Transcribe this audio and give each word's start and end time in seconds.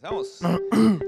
Comenzamos. 0.00 0.40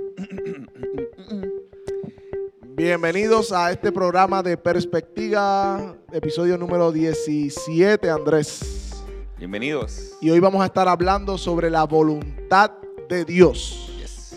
Bienvenidos 2.77 3.53
a 3.53 3.71
este 3.71 3.93
programa 3.93 4.43
de 4.43 4.57
Perspectiva, 4.57 5.95
episodio 6.13 6.59
número 6.59 6.91
17, 6.91 8.11
Andrés. 8.11 9.05
Bienvenidos. 9.39 10.17
Y 10.21 10.31
hoy 10.31 10.41
vamos 10.41 10.63
a 10.63 10.67
estar 10.67 10.89
hablando 10.89 11.39
sobre 11.39 11.71
la 11.71 11.85
voluntad 11.85 12.73
de 13.09 13.25
Dios 13.25 13.93
Yes. 13.99 14.35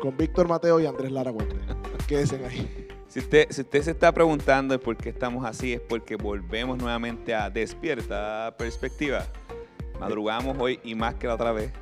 con 0.00 0.16
Víctor 0.16 0.48
Mateo 0.48 0.80
y 0.80 0.86
Andrés 0.86 1.12
Lara 1.12 1.30
Huerta. 1.30 1.56
Quédense 2.06 2.42
ahí. 2.46 2.88
Si 3.08 3.18
usted, 3.18 3.48
si 3.50 3.62
usted 3.62 3.82
se 3.82 3.90
está 3.90 4.12
preguntando 4.12 4.78
por 4.80 4.96
qué 4.96 5.10
estamos 5.10 5.44
así, 5.44 5.74
es 5.74 5.80
porque 5.80 6.16
volvemos 6.16 6.78
nuevamente 6.78 7.34
a 7.34 7.50
Despierta 7.50 8.54
Perspectiva. 8.56 9.26
Madrugamos 10.00 10.56
hoy 10.58 10.80
y 10.84 10.94
más 10.94 11.14
que 11.16 11.26
la 11.26 11.34
otra 11.34 11.52
vez. 11.52 11.72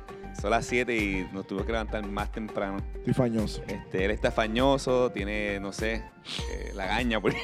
Son 0.41 0.51
las 0.51 0.65
7 0.67 0.95
y 0.95 1.27
nos 1.33 1.47
tuvimos 1.47 1.65
que 1.65 1.71
levantar 1.71 2.05
más 2.07 2.31
temprano. 2.31 2.77
Estoy 2.95 3.13
fañoso. 3.13 3.63
Este, 3.67 4.05
él 4.05 4.11
está 4.11 4.29
fañoso, 4.31 5.11
tiene, 5.11 5.59
no 5.59 5.71
sé, 5.73 6.03
eh, 6.51 6.71
la 6.75 6.85
gaña, 6.85 7.19
porque, 7.21 7.39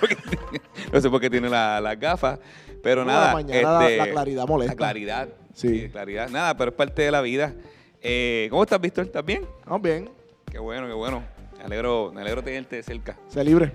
porque 0.00 0.14
tiene- 0.16 0.62
no 0.92 1.00
sé 1.00 1.10
por 1.10 1.20
qué 1.20 1.28
tiene 1.28 1.48
la- 1.48 1.80
las 1.80 1.98
gafas, 1.98 2.38
pero 2.82 3.02
Por 3.02 3.12
la 3.12 3.18
nada. 3.20 3.32
mañana 3.32 3.72
la- 3.80 3.84
este, 3.88 3.96
la 3.96 4.10
claridad 4.10 4.46
molesta. 4.46 4.72
La 4.74 4.76
claridad, 4.76 5.28
Sí. 5.54 5.80
sí, 5.80 5.88
claridad. 5.88 6.28
Nada, 6.28 6.56
pero 6.56 6.70
es 6.70 6.76
parte 6.76 7.02
de 7.02 7.10
la 7.10 7.20
vida. 7.20 7.52
Eh, 8.00 8.46
¿Cómo 8.50 8.62
estás, 8.62 8.80
Víctor? 8.80 9.06
¿Estás 9.06 9.24
bien? 9.24 9.44
Vamos 9.64 9.82
bien, 9.82 10.08
Qué 10.50 10.58
bueno, 10.60 10.86
qué 10.86 10.92
bueno. 10.92 11.24
Me 11.58 11.64
alegro, 11.64 12.12
me 12.14 12.20
alegro 12.20 12.44
tenerte 12.44 12.76
de 12.76 12.82
cerca. 12.84 13.16
sé 13.28 13.42
libre. 13.42 13.72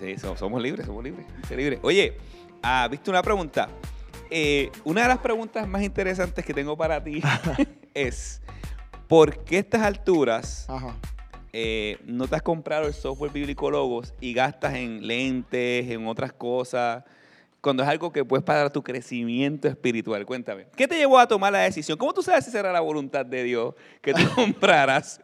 Sí, 0.00 0.18
so- 0.18 0.36
somos 0.36 0.60
libres, 0.60 0.86
somos 0.86 1.04
libres. 1.04 1.24
sé 1.46 1.56
libre. 1.56 1.78
Oye, 1.82 2.16
ah, 2.64 2.88
viste 2.90 3.08
una 3.10 3.22
pregunta. 3.22 3.68
Eh, 4.28 4.70
una 4.84 5.02
de 5.02 5.08
las 5.08 5.18
preguntas 5.18 5.68
más 5.68 5.82
interesantes 5.82 6.44
que 6.44 6.52
tengo 6.54 6.76
para 6.76 7.04
ti 7.04 7.20
es, 7.94 8.40
¿por 9.08 9.44
qué 9.44 9.56
a 9.56 9.60
estas 9.60 9.82
alturas 9.82 10.66
Ajá. 10.68 10.96
eh, 11.52 11.98
no 12.04 12.26
te 12.26 12.36
has 12.36 12.42
comprado 12.42 12.86
el 12.86 12.94
software 12.94 13.32
bíblico 13.32 13.70
Logos 13.70 14.14
y 14.20 14.32
gastas 14.32 14.74
en 14.74 15.06
lentes, 15.06 15.90
en 15.90 16.06
otras 16.06 16.32
cosas, 16.32 17.04
cuando 17.60 17.82
es 17.82 17.88
algo 17.88 18.12
que 18.12 18.24
puedes 18.24 18.44
para 18.44 18.70
tu 18.70 18.82
crecimiento 18.82 19.68
espiritual? 19.68 20.26
Cuéntame. 20.26 20.66
¿Qué 20.76 20.88
te 20.88 20.96
llevó 20.96 21.18
a 21.18 21.28
tomar 21.28 21.52
la 21.52 21.60
decisión? 21.60 21.96
¿Cómo 21.96 22.12
tú 22.12 22.22
sabes 22.22 22.44
si 22.44 22.50
será 22.50 22.72
la 22.72 22.80
voluntad 22.80 23.24
de 23.24 23.44
Dios 23.44 23.74
que 24.00 24.12
tú 24.14 24.22
compraras? 24.34 25.20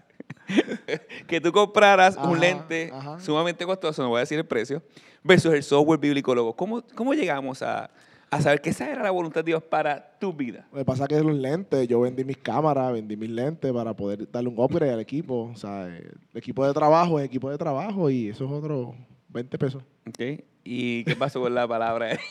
que 1.26 1.40
tú 1.40 1.52
compraras 1.52 2.16
Ajá, 2.16 2.26
un 2.26 2.40
lente 2.40 2.90
ajá. 2.92 3.20
sumamente 3.20 3.66
costoso, 3.66 4.02
no 4.02 4.08
voy 4.08 4.18
a 4.18 4.20
decir 4.20 4.38
el 4.38 4.46
precio, 4.46 4.82
versus 5.22 5.52
el 5.52 5.62
software 5.62 5.98
bíblico 5.98 6.34
Logos. 6.34 6.54
¿Cómo, 6.54 6.82
cómo 6.94 7.12
llegamos 7.12 7.60
a, 7.62 7.90
a 8.30 8.40
saber 8.42 8.60
que 8.60 8.70
esa 8.70 8.90
era 8.90 9.02
la 9.02 9.10
voluntad 9.10 9.40
de 9.40 9.50
Dios 9.50 9.62
para 9.62 10.18
tu 10.18 10.32
vida? 10.32 10.66
Lo 10.72 10.78
que 10.78 10.84
pasa 10.84 11.04
es 11.04 11.08
que 11.08 11.20
los 11.22 11.34
lentes, 11.34 11.88
yo 11.88 12.00
vendí 12.00 12.24
mis 12.24 12.36
cámaras, 12.38 12.92
vendí 12.92 13.16
mis 13.16 13.30
lentes 13.30 13.72
para 13.72 13.94
poder 13.94 14.30
darle 14.30 14.50
un 14.50 14.58
upgrade 14.58 14.92
al 14.92 15.00
equipo. 15.00 15.50
O 15.52 15.56
sea, 15.56 15.86
el 15.86 16.18
equipo 16.34 16.66
de 16.66 16.72
trabajo 16.72 17.18
es 17.18 17.26
equipo 17.26 17.50
de 17.50 17.58
trabajo 17.58 18.10
y 18.10 18.28
eso 18.28 18.44
es 18.44 18.50
otro 18.50 18.94
20 19.28 19.58
pesos. 19.58 19.82
¿Ok? 20.06 20.44
¿Y 20.64 21.04
qué 21.04 21.16
pasó 21.16 21.40
con 21.40 21.54
la 21.54 21.66
palabra? 21.66 22.18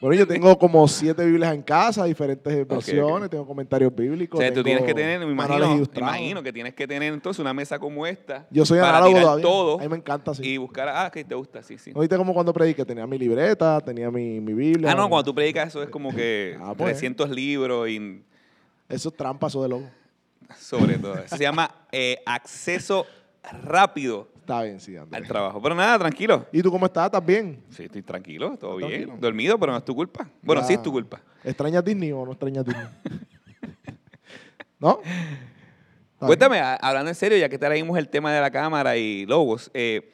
Bueno, 0.00 0.14
yo 0.14 0.26
tengo 0.28 0.56
como 0.56 0.86
siete 0.86 1.24
Biblias 1.24 1.52
en 1.52 1.62
casa, 1.62 2.04
diferentes 2.04 2.68
versiones, 2.68 3.28
tengo 3.28 3.44
comentarios 3.44 3.90
O 3.92 3.96
bíblicos. 3.96 4.38
sea, 4.38 4.52
tú 4.52 4.62
tienes 4.62 4.84
que 4.84 4.94
tener, 4.94 5.18
me 5.18 5.32
imagino, 5.32 5.74
me 5.76 5.98
imagino 5.98 6.42
que 6.42 6.52
tienes 6.52 6.72
que 6.74 6.86
tener 6.86 7.12
entonces 7.12 7.40
una 7.40 7.52
mesa 7.52 7.80
como 7.80 8.06
esta. 8.06 8.46
Yo 8.50 8.64
soy 8.64 8.78
para 8.78 8.98
análogo 8.98 9.10
tirar 9.10 9.24
todavía. 9.24 9.42
todo 9.42 9.78
A 9.80 9.82
mí 9.82 9.88
me 9.88 9.96
encanta, 9.96 10.34
sí. 10.34 10.42
y 10.44 10.56
buscar, 10.56 10.88
ah, 10.88 11.10
que 11.10 11.24
te 11.24 11.34
gusta, 11.34 11.64
sí, 11.64 11.78
sí. 11.78 11.92
¿No 11.92 12.00
viste 12.00 12.16
como 12.16 12.32
cuando 12.32 12.52
prediqué? 12.52 12.84
Tenía 12.84 13.06
mi 13.08 13.18
libreta, 13.18 13.80
tenía 13.80 14.08
mi, 14.10 14.40
mi 14.40 14.54
Biblia. 14.54 14.92
Ah, 14.92 14.94
no, 14.94 15.08
cuando 15.08 15.24
tú 15.24 15.34
predicas 15.34 15.68
eso 15.68 15.82
es 15.82 15.88
como 15.88 16.14
que 16.14 16.56
Ah, 16.60 16.74
pues. 16.76 16.92
300 16.92 17.30
libros 17.30 17.88
y 17.88 18.22
Eso 18.88 19.08
es 19.08 19.16
trampa, 19.16 19.48
eso 19.48 19.62
de 19.64 19.68
loco. 19.68 19.88
sobre 20.56 20.96
todo. 20.98 21.14
Eso 21.18 21.36
se 21.36 21.42
llama 21.42 21.74
eh, 21.90 22.18
acceso 22.24 23.04
rápido 23.64 24.28
Está 24.48 24.62
bien, 24.62 24.80
sí, 24.80 24.96
Andrés. 24.96 25.20
al 25.22 25.28
trabajo. 25.28 25.60
Pero 25.60 25.74
nada, 25.74 25.98
tranquilo. 25.98 26.46
¿Y 26.52 26.62
tú 26.62 26.70
cómo 26.70 26.86
estás? 26.86 27.04
¿Estás 27.04 27.26
bien? 27.26 27.62
Sí, 27.68 27.82
estoy 27.84 28.00
tranquilo, 28.02 28.56
todo 28.56 28.76
bien. 28.76 28.90
Tranquilo. 28.90 29.16
Dormido, 29.20 29.58
pero 29.58 29.72
no 29.72 29.78
es 29.78 29.84
tu 29.84 29.94
culpa. 29.94 30.26
Bueno, 30.40 30.64
sí 30.64 30.72
es 30.72 30.82
tu 30.82 30.90
culpa. 30.90 31.20
¿Extrañas 31.44 31.84
Disney 31.84 32.12
o 32.12 32.24
no 32.24 32.32
extrañas 32.32 32.64
Disney? 32.64 32.86
¿No? 34.80 35.00
Está. 36.14 36.26
Cuéntame, 36.26 36.60
a- 36.60 36.76
hablando 36.76 37.10
en 37.10 37.14
serio, 37.14 37.36
ya 37.36 37.50
que 37.50 37.58
traímos 37.58 37.98
el 37.98 38.08
tema 38.08 38.32
de 38.32 38.40
la 38.40 38.50
cámara 38.50 38.96
y 38.96 39.26
logos, 39.26 39.70
eh, 39.74 40.12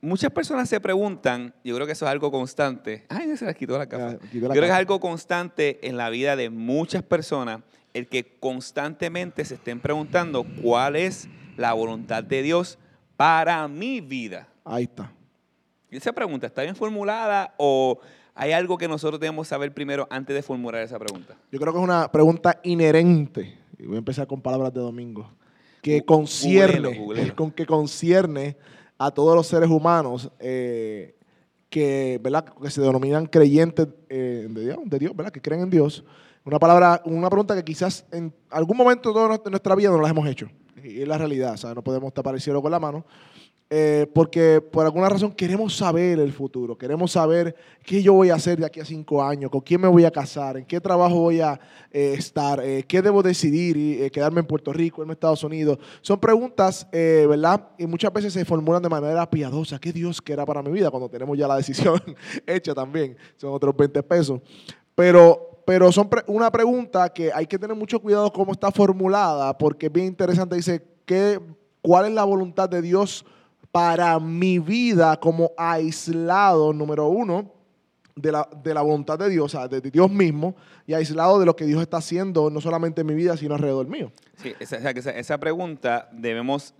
muchas 0.00 0.30
personas 0.30 0.66
se 0.68 0.80
preguntan, 0.80 1.54
yo 1.64 1.74
creo 1.74 1.86
que 1.86 1.92
eso 1.92 2.06
es 2.06 2.10
algo 2.10 2.30
constante. 2.30 3.04
Ay, 3.10 3.36
se 3.36 3.44
las 3.44 3.56
quitó 3.56 3.76
la 3.76 3.84
Ya, 3.84 3.90
capa. 3.90 4.12
Yo 4.32 4.40
creo 4.40 4.52
que 4.52 4.58
es 4.58 4.64
capa. 4.66 4.76
algo 4.76 5.00
constante 5.00 5.86
en 5.86 5.98
la 5.98 6.08
vida 6.08 6.34
de 6.34 6.48
muchas 6.48 7.02
personas, 7.02 7.60
el 7.92 8.08
que 8.08 8.38
constantemente 8.40 9.44
se 9.44 9.56
estén 9.56 9.80
preguntando 9.80 10.46
cuál 10.62 10.96
es 10.96 11.28
la 11.58 11.74
voluntad 11.74 12.24
de 12.24 12.40
Dios 12.42 12.78
para 13.16 13.66
mi 13.68 14.00
vida. 14.00 14.48
Ahí 14.64 14.84
está. 14.84 15.12
Y 15.90 15.96
esa 15.96 16.12
pregunta, 16.12 16.46
¿está 16.46 16.62
bien 16.62 16.74
formulada 16.76 17.54
o 17.56 17.98
hay 18.34 18.52
algo 18.52 18.76
que 18.76 18.88
nosotros 18.88 19.20
debemos 19.20 19.46
saber 19.48 19.72
primero 19.72 20.06
antes 20.10 20.34
de 20.34 20.42
formular 20.42 20.82
esa 20.82 20.98
pregunta? 20.98 21.36
Yo 21.52 21.60
creo 21.60 21.72
que 21.72 21.78
es 21.78 21.84
una 21.84 22.10
pregunta 22.10 22.58
inherente. 22.64 23.58
Y 23.78 23.86
voy 23.86 23.96
a 23.96 23.98
empezar 23.98 24.26
con 24.26 24.40
palabras 24.40 24.72
de 24.72 24.80
domingo. 24.80 25.30
Que 25.82 26.00
Gu- 26.02 26.04
concierne, 26.06 27.32
con 27.36 27.50
que 27.50 27.66
concierne 27.66 28.56
a 28.98 29.10
todos 29.10 29.36
los 29.36 29.46
seres 29.46 29.68
humanos 29.68 30.30
eh, 30.38 31.14
que, 31.68 32.18
¿verdad? 32.22 32.44
que 32.60 32.70
se 32.70 32.80
denominan 32.80 33.26
creyentes 33.26 33.88
eh, 34.08 34.46
de, 34.48 34.64
Dios, 34.64 34.78
de 34.84 34.98
Dios, 34.98 35.14
¿verdad? 35.14 35.32
que 35.32 35.40
creen 35.42 35.62
en 35.62 35.70
Dios. 35.70 36.04
Una 36.44 36.58
palabra, 36.58 37.00
una 37.04 37.28
pregunta 37.28 37.54
que 37.54 37.64
quizás 37.64 38.04
en 38.12 38.32
algún 38.50 38.76
momento 38.76 39.12
de 39.38 39.50
nuestra 39.50 39.74
vida 39.74 39.90
no 39.90 40.00
la 40.00 40.08
hemos 40.08 40.26
hecho. 40.28 40.48
Y 40.84 41.00
es 41.00 41.08
la 41.08 41.18
realidad, 41.18 41.56
¿sabes? 41.56 41.74
No 41.74 41.82
podemos 41.82 42.12
tapar 42.12 42.34
el 42.34 42.40
cielo 42.40 42.60
con 42.60 42.70
la 42.70 42.78
mano. 42.78 43.04
Eh, 43.70 44.06
porque 44.14 44.60
por 44.60 44.84
alguna 44.84 45.08
razón 45.08 45.32
queremos 45.32 45.74
saber 45.74 46.20
el 46.20 46.32
futuro, 46.32 46.76
queremos 46.76 47.12
saber 47.12 47.56
qué 47.82 48.02
yo 48.02 48.12
voy 48.12 48.28
a 48.28 48.34
hacer 48.34 48.58
de 48.58 48.66
aquí 48.66 48.78
a 48.78 48.84
cinco 48.84 49.24
años, 49.24 49.50
con 49.50 49.62
quién 49.62 49.80
me 49.80 49.88
voy 49.88 50.04
a 50.04 50.10
casar, 50.10 50.58
en 50.58 50.66
qué 50.66 50.80
trabajo 50.80 51.18
voy 51.18 51.40
a 51.40 51.58
eh, 51.90 52.14
estar, 52.16 52.60
eh, 52.62 52.84
qué 52.86 53.00
debo 53.00 53.22
decidir, 53.22 53.76
y, 53.76 54.10
quedarme 54.10 54.40
en 54.40 54.46
Puerto 54.46 54.70
Rico, 54.72 55.02
a 55.02 55.10
Estados 55.10 55.42
Unidos. 55.42 55.78
Son 56.02 56.20
preguntas, 56.20 56.86
¿verdad? 56.92 57.68
Y 57.78 57.86
muchas 57.86 58.12
veces 58.12 58.34
se 58.34 58.44
formulan 58.44 58.82
de 58.82 58.90
manera 58.90 59.28
piadosa. 59.28 59.78
¿Qué 59.78 59.92
Dios 59.92 60.20
quiera 60.20 60.44
para 60.44 60.62
mi 60.62 60.70
vida? 60.70 60.90
Cuando 60.90 61.08
tenemos 61.08 61.36
ya 61.36 61.48
la 61.48 61.56
decisión 61.56 62.00
hecha 62.46 62.74
también. 62.74 63.16
Son 63.36 63.52
otros 63.52 63.74
20 63.74 64.02
pesos. 64.02 64.40
Pero, 64.94 65.53
pero 65.66 65.90
son 65.92 66.08
una 66.26 66.50
pregunta 66.50 67.08
que 67.12 67.32
hay 67.32 67.46
que 67.46 67.58
tener 67.58 67.76
mucho 67.76 68.00
cuidado 68.00 68.32
cómo 68.32 68.52
está 68.52 68.70
formulada, 68.70 69.56
porque 69.56 69.86
es 69.86 69.92
bien 69.92 70.06
interesante. 70.06 70.56
Dice, 70.56 70.82
¿qué, 71.04 71.40
¿cuál 71.80 72.06
es 72.06 72.12
la 72.12 72.24
voluntad 72.24 72.68
de 72.68 72.82
Dios 72.82 73.24
para 73.70 74.20
mi 74.20 74.58
vida 74.58 75.18
como 75.18 75.52
aislado, 75.56 76.72
número 76.72 77.08
uno, 77.08 77.52
de 78.14 78.30
la, 78.30 78.48
de 78.62 78.72
la 78.72 78.82
voluntad 78.82 79.18
de 79.18 79.28
Dios, 79.28 79.46
o 79.46 79.48
sea, 79.48 79.66
de, 79.66 79.80
Dios 79.80 80.10
mismo, 80.10 80.54
y 80.86 80.94
aislado 80.94 81.40
de 81.40 81.46
lo 81.46 81.56
que 81.56 81.64
Dios 81.64 81.82
está 81.82 81.96
haciendo, 81.96 82.50
no 82.50 82.60
solamente 82.60 83.00
en 83.00 83.08
mi 83.08 83.14
vida, 83.14 83.36
sino 83.36 83.54
alrededor 83.54 83.88
mío? 83.88 84.12
Sí, 84.36 84.54
esa, 84.60 84.76
esa 84.90 85.38
pregunta 85.38 86.08
debemos 86.12 86.74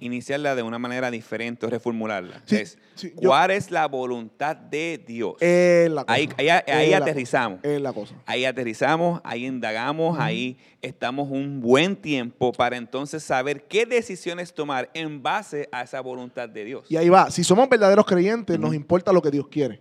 iniciarla 0.00 0.54
de 0.54 0.62
una 0.62 0.78
manera 0.78 1.10
diferente 1.10 1.66
o 1.66 1.70
reformularla. 1.70 2.42
Sí, 2.46 2.56
es, 2.56 2.78
sí, 2.94 3.12
yo- 3.20 3.28
¿cuál 3.30 3.50
es 3.50 3.70
la 3.70 3.86
voluntad 3.86 4.56
de 4.56 5.02
Dios? 5.06 5.34
Es 5.40 5.90
la 5.90 6.04
cosa. 6.04 6.14
ahí 6.14 6.28
ahí, 6.38 6.48
ahí 6.48 6.84
Es 6.86 6.90
la 6.90 6.96
aterrizamos. 6.98 7.60
cosa, 7.60 7.72
Es 7.74 7.80
la 7.80 7.92
cosa. 7.92 8.14
Ahí 8.26 8.44
aterrizamos, 8.44 9.20
ahí 9.24 9.46
indagamos, 9.46 10.18
ahí 10.18 10.56
estamos 10.82 11.28
un 11.30 11.60
buen 11.60 11.96
tiempo 11.96 12.52
para 12.52 12.76
entonces 12.76 13.22
saber 13.22 13.64
qué 13.68 13.86
decisiones 13.86 14.52
tomar 14.54 14.90
en 14.94 15.22
base 15.22 15.68
a 15.72 15.82
esa 15.82 16.00
voluntad 16.00 16.48
de 16.48 16.64
Dios. 16.64 16.86
Y 16.88 16.96
ahí 16.96 17.08
va. 17.08 17.30
Si 17.30 17.42
somos 17.44 17.68
verdaderos 17.68 18.04
creyentes, 18.06 18.58
nos 18.58 18.74
importa 18.74 19.12
lo 19.12 19.20
que 19.22 19.30
Dios 19.30 19.48
quiere. 19.48 19.80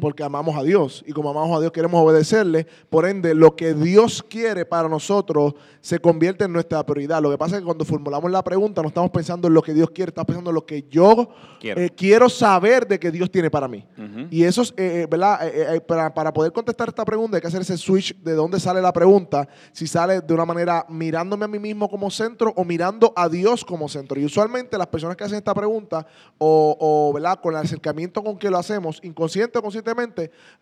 Porque 0.00 0.24
amamos 0.24 0.56
a 0.56 0.64
Dios. 0.64 1.04
Y 1.06 1.12
como 1.12 1.30
amamos 1.30 1.56
a 1.56 1.60
Dios, 1.60 1.70
queremos 1.70 2.02
obedecerle. 2.02 2.66
Por 2.90 3.06
ende, 3.06 3.32
lo 3.32 3.54
que 3.54 3.74
Dios 3.74 4.24
quiere 4.28 4.64
para 4.66 4.88
nosotros 4.88 5.54
se 5.80 6.00
convierte 6.00 6.44
en 6.46 6.52
nuestra 6.52 6.84
prioridad. 6.84 7.22
Lo 7.22 7.30
que 7.30 7.38
pasa 7.38 7.54
es 7.56 7.60
que 7.60 7.64
cuando 7.66 7.84
formulamos 7.84 8.28
la 8.30 8.42
pregunta, 8.42 8.82
no 8.82 8.88
estamos 8.88 9.10
pensando 9.12 9.46
en 9.46 9.54
lo 9.54 9.62
que 9.62 9.72
Dios 9.74 9.90
quiere, 9.90 10.10
estamos 10.10 10.26
pensando 10.26 10.50
en 10.50 10.54
lo 10.56 10.66
que 10.66 10.84
yo 10.90 11.28
Quiero. 11.60 11.80
eh, 11.80 11.90
quiero 11.90 12.28
saber 12.28 12.88
de 12.88 12.98
que 12.98 13.12
Dios 13.12 13.30
tiene 13.30 13.50
para 13.52 13.68
mí. 13.68 13.86
Y 14.32 14.42
eso 14.42 14.62
es, 14.62 14.70
eh, 14.70 15.02
eh, 15.02 15.06
¿verdad? 15.08 15.46
Eh, 15.46 15.76
eh, 15.76 15.80
para, 15.80 16.12
para 16.12 16.32
poder 16.32 16.50
contestar 16.52 16.88
esta 16.88 17.04
pregunta 17.04 17.36
hay 17.36 17.40
que 17.40 17.46
hacer 17.46 17.60
ese 17.60 17.76
switch 17.76 18.16
de 18.20 18.32
dónde 18.34 18.58
sale 18.58 18.82
la 18.82 18.92
pregunta, 18.92 19.48
si 19.72 19.86
sale 19.86 20.20
de 20.22 20.34
una 20.34 20.44
manera 20.44 20.86
mirándome 20.88 21.44
a 21.44 21.48
mí 21.48 21.60
mismo 21.60 21.88
como 21.88 22.10
centro 22.10 22.52
o 22.56 22.64
mirando 22.64 23.12
a 23.14 23.28
Dios 23.28 23.64
como 23.64 23.88
centro. 23.88 24.18
Y 24.18 24.24
usualmente 24.24 24.76
las 24.76 24.88
personas 24.88 25.16
que 25.16 25.22
hacen 25.22 25.38
esta 25.38 25.54
pregunta, 25.54 26.04
o, 26.36 26.76
o, 26.80 27.12
¿verdad? 27.12 27.38
con 27.40 27.54
el 27.54 27.60
acercamiento 27.60 28.24
con 28.24 28.36
que 28.36 28.50
lo 28.50 28.58
hacemos, 28.58 28.98
inconsciente 29.04 29.58
o 29.58 29.62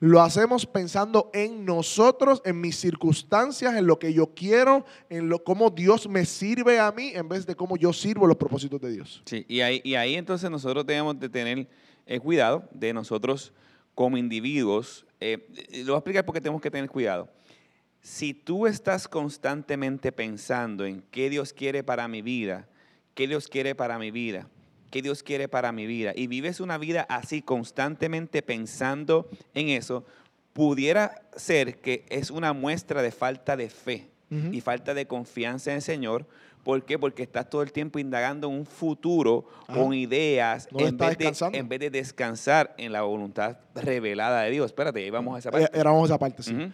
lo 0.00 0.20
hacemos 0.20 0.66
pensando 0.66 1.30
en 1.32 1.64
nosotros, 1.64 2.42
en 2.44 2.60
mis 2.60 2.76
circunstancias, 2.76 3.74
en 3.74 3.86
lo 3.86 3.98
que 3.98 4.12
yo 4.12 4.34
quiero, 4.34 4.84
en 5.08 5.28
lo, 5.28 5.42
cómo 5.42 5.70
Dios 5.70 6.08
me 6.08 6.24
sirve 6.24 6.78
a 6.78 6.90
mí, 6.92 7.12
en 7.14 7.28
vez 7.28 7.46
de 7.46 7.54
cómo 7.54 7.76
yo 7.76 7.92
sirvo 7.92 8.26
los 8.26 8.36
propósitos 8.36 8.80
de 8.80 8.92
Dios. 8.92 9.22
Sí, 9.24 9.44
y 9.48 9.60
ahí, 9.60 9.80
y 9.84 9.94
ahí 9.94 10.14
entonces 10.14 10.50
nosotros 10.50 10.86
debemos 10.86 11.18
de 11.18 11.28
tener 11.28 11.68
eh, 12.06 12.20
cuidado 12.20 12.68
de 12.72 12.92
nosotros 12.92 13.52
como 13.94 14.16
individuos. 14.16 15.06
eh, 15.20 15.46
eh, 15.70 15.78
lo 15.80 15.92
voy 15.92 15.94
a 15.94 15.98
explicar 15.98 16.24
porque 16.24 16.40
tenemos 16.40 16.60
que 16.60 16.70
tener 16.70 16.88
cuidado. 16.88 17.28
si 18.00 18.34
tú 18.34 18.66
estás 18.66 19.08
constantemente 19.08 20.12
pensando 20.12 20.84
en 20.84 21.02
qué 21.10 21.28
Dios 21.28 21.52
quiere 21.52 21.82
para 21.82 22.06
mi 22.06 22.22
vida, 22.22 22.68
qué 23.14 23.26
Dios 23.26 23.48
quiere 23.48 23.74
para 23.74 23.98
mi 23.98 24.12
vida, 24.12 24.48
qué 24.90 25.02
Dios 25.02 25.22
quiere 25.22 25.48
para 25.48 25.72
mi 25.72 25.86
vida, 25.86 26.12
y 26.14 26.26
vives 26.26 26.60
una 26.60 26.78
vida 26.78 27.06
así 27.08 27.42
constantemente 27.42 28.42
pensando 28.42 29.28
en 29.54 29.68
eso, 29.68 30.04
pudiera 30.52 31.22
ser 31.36 31.78
que 31.80 32.04
es 32.08 32.30
una 32.30 32.52
muestra 32.52 33.02
de 33.02 33.10
falta 33.12 33.56
de 33.56 33.68
fe 33.68 34.08
y 34.52 34.60
falta 34.60 34.92
de 34.94 35.06
confianza 35.06 35.70
en 35.70 35.76
el 35.76 35.82
Señor. 35.82 36.26
¿Por 36.64 36.84
qué? 36.84 36.98
Porque 36.98 37.22
estás 37.22 37.48
todo 37.48 37.62
el 37.62 37.70
tiempo 37.70 38.00
indagando 38.00 38.48
en 38.48 38.54
un 38.54 38.66
futuro 38.66 39.46
Ajá. 39.68 39.78
con 39.80 39.94
ideas 39.94 40.66
No 40.72 40.80
en, 40.84 40.96
vez 40.96 41.16
de, 41.16 41.32
en 41.52 41.68
vez 41.68 41.78
de 41.78 41.90
descansar 41.90 42.74
en 42.76 42.90
la 42.92 43.02
voluntad 43.02 43.58
revelada 43.76 44.42
de 44.42 44.50
Dios. 44.50 44.66
Espérate, 44.66 44.98
ahí 45.04 45.10
vamos 45.10 45.36
a 45.36 45.38
esa 45.38 45.52
parte. 45.52 45.70
Éramos 45.78 46.08
esa 46.10 46.18
parte, 46.18 46.42
sí. 46.42 46.52
Ujú. 46.54 46.72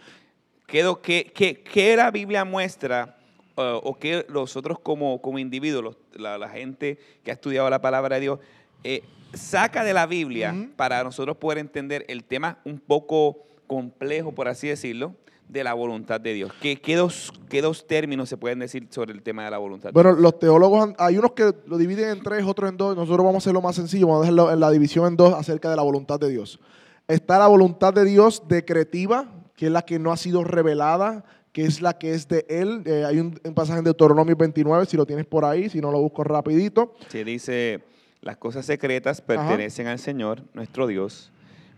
Quedo- 0.67 1.03
¿Qué, 1.03 1.31
qué- 1.35 1.62
qué 1.62 1.94
la 1.94 2.11
Biblia 2.11 2.47
muestra 2.47 3.19
uh, 3.56 3.81
o 3.82 3.99
que 3.99 4.26
nosotros 4.28 4.78
como, 4.81 5.20
como 5.22 5.38
individuos, 5.38 5.82
los- 5.84 5.96
la, 6.14 6.38
la 6.38 6.49
gente 6.49 6.99
que 7.25 7.31
ha 7.31 7.34
estudiado 7.34 7.69
la 7.70 7.81
palabra 7.81 8.16
de 8.16 8.22
Dios, 8.22 8.38
eh, 8.84 9.02
saca 9.34 9.84
de 9.84 9.94
la 9.94 10.06
Biblia 10.06 10.69
para 10.76 11.02
nosotros 11.04 11.37
poder 11.37 11.58
entender 11.58 12.04
el 12.08 12.25
tema 12.25 12.58
un 12.64 12.78
poco 12.78 13.38
complejo, 13.66 14.32
por 14.32 14.49
así 14.49 14.69
decirlo, 14.69 15.14
de 15.49 15.64
la 15.64 15.75
voluntad 15.75 16.20
de 16.20 16.32
Dios? 16.32 16.52
¿Qué, 16.62 16.81
qué 16.81 16.96
dos, 16.96 17.32
qué 17.50 17.60
dos 17.62 17.87
términos 17.87 18.28
se 18.28 18.37
pueden 18.38 18.58
decir 18.58 18.87
sobre 18.90 19.12
el 19.12 19.22
tema 19.22 19.44
de 19.44 19.50
la 19.50 19.58
voluntad 19.58 19.90
de 19.90 19.93
Bueno, 19.93 20.12
los 20.12 20.38
teólogos, 20.38 20.90
hay 20.99 21.19
unos 21.19 21.32
que 21.32 21.52
lo 21.66 21.76
dividen 21.76 22.08
en 22.10 22.22
tres, 22.22 22.44
otros 22.44 22.70
en 22.70 22.76
dos. 22.78 22.96
Nosotros 22.96 23.19
vamos 23.19 23.34
a 23.34 23.38
hacerlo 23.44 23.60
más 23.60 23.76
sencillo, 23.76 24.06
vamos 24.06 24.20
a 24.22 24.31
dejarlo 24.31 24.50
en 24.52 24.60
la 24.60 24.70
división 24.70 25.06
en 25.06 25.16
dos 25.16 25.34
acerca 25.34 25.69
de 25.70 25.76
la 25.76 25.82
voluntad 25.82 26.19
de 26.19 26.31
Dios. 26.31 26.58
Está 27.06 27.38
la 27.38 27.49
voluntad 27.49 27.93
de 27.93 28.04
Dios 28.04 28.43
decretiva, 28.49 29.31
que 29.54 29.66
es 29.66 29.72
la 29.72 29.82
que 29.82 29.99
no 29.99 30.10
ha 30.12 30.16
sido 30.16 30.43
revelada, 30.44 31.25
que 31.52 31.64
es 31.64 31.81
la 31.82 31.99
que 31.99 32.14
es 32.14 32.28
de 32.28 32.46
Él. 32.49 32.82
Eh, 32.87 33.04
hay 33.04 33.19
un, 33.19 33.38
un 33.44 33.54
pasaje 33.54 33.78
en 33.78 33.84
Deuteronomio 33.84 34.34
29, 34.34 34.87
si 34.87 34.96
lo 34.96 35.06
tienes 35.06 35.26
por 35.26 35.44
ahí, 35.44 35.69
si 35.69 35.81
no 35.81 35.93
lo 35.93 36.00
busco 36.00 36.25
rapidito. 36.25 36.94
Se 37.08 37.25
dice, 37.25 37.82
las 38.22 38.37
cosas 38.37 38.64
secretas 38.64 39.20
pertenecen 39.20 39.87
al 39.87 39.99
Señor, 39.99 40.43
nuestro 40.54 40.87
Dios, 40.87 41.31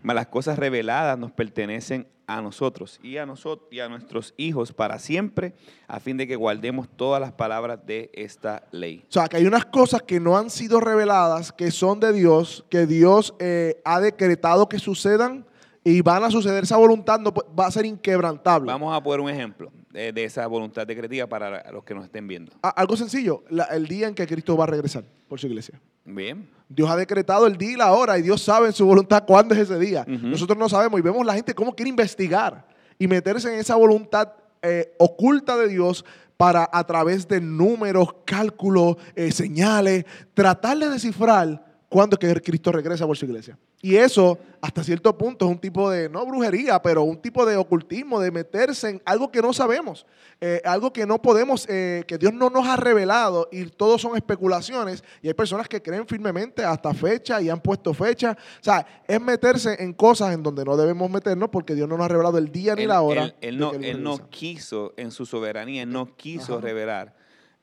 mas 0.03 0.15
las 0.15 0.27
cosas 0.27 0.57
reveladas 0.57 1.17
nos 1.17 1.31
pertenecen 1.31 2.07
a 2.27 2.41
nosotros 2.41 2.99
y 3.03 3.17
a 3.17 3.25
nosotros 3.25 3.67
y 3.71 3.79
a 3.79 3.89
nuestros 3.89 4.33
hijos 4.37 4.71
para 4.71 4.99
siempre, 4.99 5.53
a 5.87 5.99
fin 5.99 6.17
de 6.17 6.27
que 6.27 6.35
guardemos 6.35 6.87
todas 6.87 7.21
las 7.21 7.31
palabras 7.31 7.85
de 7.85 8.09
esta 8.13 8.63
ley. 8.71 9.03
O 9.09 9.11
sea, 9.11 9.27
que 9.27 9.37
hay 9.37 9.45
unas 9.45 9.65
cosas 9.65 10.01
que 10.03 10.19
no 10.19 10.37
han 10.37 10.49
sido 10.49 10.79
reveladas, 10.79 11.51
que 11.51 11.71
son 11.71 11.99
de 11.99 12.13
Dios, 12.13 12.65
que 12.69 12.85
Dios 12.85 13.35
eh, 13.39 13.81
ha 13.83 13.99
decretado 13.99 14.69
que 14.69 14.79
sucedan 14.79 15.45
y 15.87 16.01
van 16.01 16.23
a 16.23 16.31
suceder. 16.31 16.63
Esa 16.63 16.75
voluntad 16.77 17.19
no, 17.19 17.31
va 17.57 17.67
a 17.67 17.71
ser 17.71 17.85
inquebrantable. 17.85 18.67
Vamos 18.71 18.93
a 18.93 19.01
poner 19.01 19.19
un 19.21 19.29
ejemplo 19.29 19.71
de, 19.91 20.11
de 20.11 20.23
esa 20.25 20.45
voluntad 20.47 20.85
decretiva 20.85 21.27
para 21.27 21.71
los 21.71 21.83
que 21.85 21.93
nos 21.95 22.03
estén 22.03 22.27
viendo. 22.27 22.51
Algo 22.61 22.97
sencillo, 22.97 23.43
la- 23.49 23.65
el 23.65 23.87
día 23.87 24.07
en 24.07 24.15
que 24.15 24.25
Cristo 24.27 24.57
va 24.57 24.63
a 24.65 24.67
regresar 24.67 25.03
por 25.29 25.39
su 25.39 25.47
iglesia. 25.47 25.79
Bien, 26.03 26.49
Dios 26.67 26.89
ha 26.89 26.95
decretado 26.95 27.47
el 27.47 27.55
día 27.57 27.71
y 27.71 27.75
la 27.75 27.91
hora 27.93 28.17
y 28.17 28.23
Dios 28.23 28.41
sabe 28.41 28.67
en 28.67 28.73
su 28.73 28.85
voluntad 28.85 29.23
cuándo 29.25 29.53
es 29.55 29.61
ese 29.61 29.77
día. 29.79 30.03
Nosotros 30.07 30.57
no 30.57 30.67
sabemos 30.67 30.99
y 30.99 31.03
vemos 31.03 31.25
la 31.25 31.33
gente 31.35 31.53
cómo 31.53 31.73
quiere 31.75 31.89
investigar 31.89 32.67
y 32.99 33.07
meterse 33.07 33.53
en 33.53 33.59
esa 33.59 33.75
voluntad 33.75 34.33
eh, 34.63 34.93
oculta 34.97 35.55
de 35.57 35.67
Dios 35.67 36.03
para 36.37 36.67
a 36.73 36.83
través 36.85 37.27
de 37.27 37.39
números, 37.39 38.09
cálculos, 38.25 38.97
eh, 39.15 39.31
señales, 39.31 40.05
tratar 40.33 40.77
de 40.79 40.89
descifrar 40.89 41.63
cuándo 41.95 42.17
es 42.19 42.19
que 42.19 42.41
Cristo 42.41 42.73
regresa 42.73 43.07
por 43.07 43.15
su 43.15 43.23
iglesia. 43.23 43.57
Y 43.81 43.95
eso, 43.95 44.37
hasta 44.59 44.83
cierto 44.83 45.17
punto, 45.17 45.45
es 45.45 45.51
un 45.51 45.57
tipo 45.57 45.89
de, 45.89 46.09
no 46.09 46.25
brujería, 46.25 46.81
pero 46.81 47.03
un 47.03 47.15
tipo 47.21 47.45
de 47.45 47.55
ocultismo, 47.55 48.19
de 48.19 48.31
meterse 48.31 48.89
en 48.89 49.01
algo 49.05 49.31
que 49.31 49.41
no 49.41 49.53
sabemos, 49.53 50.05
eh, 50.41 50.61
algo 50.65 50.91
que 50.91 51.05
no 51.05 51.21
podemos, 51.21 51.65
eh, 51.69 52.03
que 52.05 52.17
Dios 52.17 52.33
no 52.33 52.49
nos 52.49 52.67
ha 52.67 52.75
revelado 52.75 53.47
y 53.49 53.63
todo 53.67 53.97
son 53.97 54.17
especulaciones. 54.17 55.05
Y 55.21 55.29
hay 55.29 55.33
personas 55.33 55.69
que 55.69 55.81
creen 55.81 56.05
firmemente 56.05 56.65
hasta 56.65 56.93
fecha 56.93 57.41
y 57.41 57.49
han 57.49 57.61
puesto 57.61 57.93
fecha. 57.93 58.35
O 58.59 58.63
sea, 58.63 58.85
es 59.07 59.21
meterse 59.21 59.81
en 59.81 59.93
cosas 59.93 60.33
en 60.33 60.43
donde 60.43 60.65
no 60.65 60.75
debemos 60.75 61.09
meternos 61.09 61.47
porque 61.49 61.75
Dios 61.75 61.87
no 61.87 61.95
nos 61.95 62.07
ha 62.07 62.09
revelado 62.09 62.37
el 62.37 62.51
día 62.51 62.75
ni 62.75 62.81
él, 62.81 62.89
la 62.89 63.01
hora. 63.01 63.23
él- 63.23 63.35
él 63.39 63.57
no, 63.57 63.71
él 63.71 64.03
no 64.03 64.29
quiso, 64.29 64.93
en 64.97 65.11
su 65.11 65.25
soberanía, 65.25 65.83
él 65.83 65.91
no 65.93 66.13
quiso 66.17 66.55
Ajá. 66.55 66.61
revelar 66.61 67.15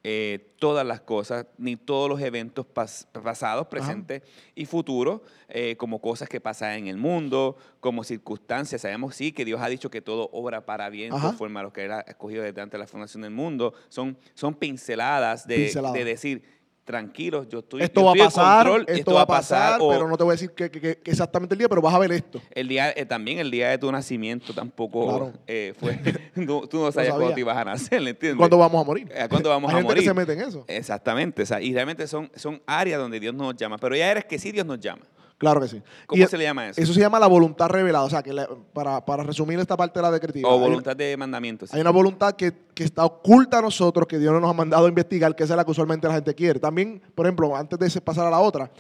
eh, 0.05 0.53
todas 0.59 0.85
las 0.85 1.01
cosas, 1.01 1.47
ni 1.59 1.77
todos 1.77 2.09
los 2.09 2.21
eventos 2.21 2.67
pas- 2.67 3.07
pasados, 3.23 3.69
presentes 3.69 4.23
y 4.55 4.67
futuros, 4.67 5.21
eh, 5.49 5.77
como 5.77 6.01
cosas 6.01 6.29
que 6.29 6.41
pasan 6.41 6.73
en 6.73 6.87
el 6.89 6.97
mundo, 6.97 7.57
como 7.79 8.03
circunstancias. 8.03 8.81
Sabemos, 8.83 9.15
sí, 9.15 9.31
que 9.33 9.45
Dios 9.45 9.61
ha 9.61 9.69
dicho 9.69 9.91
que 9.91 10.01
todo 10.03 10.29
obra 10.33 10.67
para 10.67 10.89
bien 10.91 11.13
Ajá. 11.13 11.29
conforme 11.29 11.61
a 11.61 11.63
lo 11.63 11.73
que 11.73 11.85
Él 11.85 11.93
ha 11.93 12.01
escogido 12.01 12.43
desde 12.43 12.61
antes 12.61 12.73
de 12.73 12.79
la 12.79 12.87
fundación 12.89 13.23
del 13.23 13.31
mundo. 13.33 13.75
Son, 13.89 14.19
son 14.35 14.55
pinceladas 14.55 15.47
de, 15.47 15.57
Pinceladas. 15.57 15.95
de 15.97 16.05
decir, 16.05 16.62
tranquilos, 16.85 17.49
yo 17.49 17.61
estoy, 17.61 17.83
Esto 17.83 18.01
yo 18.01 18.07
va 18.07 18.11
a 18.13 18.15
estoy 18.15 18.27
pasar, 18.27 18.67
control, 18.67 18.85
esto, 18.97 19.15
va 19.15 19.21
a 19.23 19.27
pasar, 19.27 19.81
o- 19.81 19.89
pero 19.89 20.09
no 20.09 20.17
te 20.17 20.25
voy 20.25 20.33
a 20.33 20.35
decir 20.35 20.51
que, 20.51 20.71
que- 20.71 20.81
que- 20.81 20.97
que 20.97 21.11
exactamente 21.11 21.55
el 21.55 21.59
día, 21.61 21.69
pero 21.69 21.81
vas 21.81 21.95
a 21.95 21.99
ver 21.99 22.11
esto. 22.13 22.41
el 22.51 22.67
día, 22.69 22.91
eh, 22.91 23.07
también 23.07 23.39
el 23.39 23.51
día 23.51 23.69
de 23.71 23.79
tu 23.79 23.91
nacimiento 23.93 24.53
tampoco 24.53 25.07
Claro. 25.09 25.33
eh, 25.47 25.75
fue. 25.79 25.93
tú, 26.35 26.67
tú 26.67 26.79
no 26.83 26.91
sabías 26.93 26.93
sabía. 26.93 27.13
cuándo 27.15 27.35
te 27.35 27.41
ibas 27.41 27.57
a 27.57 27.65
nacer, 27.65 27.99
¿entiendes? 28.07 28.37
¿Cuándo 28.37 28.59
vamos 28.59 28.81
a 28.83 28.85
morir? 28.85 29.09
Eh, 29.15 29.27
¿Cuándo 29.29 29.49
vamos 29.49 29.71
Hay 29.71 29.75
a 29.75 29.79
gente 29.79 29.89
que 29.95 30.01
morir? 30.01 30.09
se 30.09 30.15
mete 30.15 30.33
en 30.33 30.41
eso. 30.49 30.65
Exactamente. 30.67 31.43
o 31.43 31.47
sea, 31.47 31.61
y 31.61 31.73
realmente 31.73 32.07
son, 32.07 32.31
son 32.35 32.61
áreas 32.67 32.99
donde 32.99 33.21
Dios 33.21 33.35
nos 33.35 33.55
llama. 33.57 33.79
Pero 33.79 33.95
ya 33.97 34.11
eres 34.11 34.25
que 34.25 34.39
sí 34.39 34.51
Dios 34.53 34.67
nos 34.67 34.81
llama. 34.81 35.03
Claro 35.43 35.61
que 35.61 35.67
sí. 35.67 35.83
¿Cómo 36.07 36.23
Y 36.23 36.27
se 36.27 36.39
le 36.39 36.45
llama 36.45 36.69
eso? 36.69 36.81
Eso 36.81 36.95
se 36.95 37.01
llama 37.01 37.19
la 37.19 37.27
voluntad 37.27 37.69
revelada. 37.69 38.05
O 38.05 38.09
sea, 38.09 38.23
que 38.23 38.33
la- 38.33 38.49
para, 38.73 39.05
para 39.05 39.25
resumir 39.25 39.59
esta 39.59 39.77
parte 39.77 39.99
de 39.99 40.03
la 40.05 40.13
decretiva. 40.13 40.49
o 40.49 40.55
hay- 40.55 40.61
voluntad 40.61 40.95
de 40.97 41.17
mandamientos. 41.17 41.75
Hay 41.75 41.81
una 41.81 41.91
voluntad 41.91 42.35
que, 42.35 42.53
que 42.73 42.85
está 42.85 43.05
oculta 43.05 43.59
a 43.59 43.61
nosotros, 43.63 44.07
que 44.07 44.21
Dios 44.21 44.33
no 44.33 44.39
nos 44.39 44.51
ha 44.51 44.55
mandado 44.55 44.87
a 44.87 44.89
investigar, 44.89 45.35
que 45.35 45.43
esa 45.43 45.55
es 45.55 45.57
la 45.57 45.65
que 45.65 45.73
usualmente 45.73 46.07
la 46.07 46.15
gente 46.15 46.33
quiere. 46.33 46.61
También, 46.61 47.03
por 47.15 47.27
ejemplo, 47.27 47.57
antes 47.57 47.77
de 47.77 48.01
pasar 48.01 48.25
a 48.25 48.31
la 48.31 48.39
otra, 48.39 48.71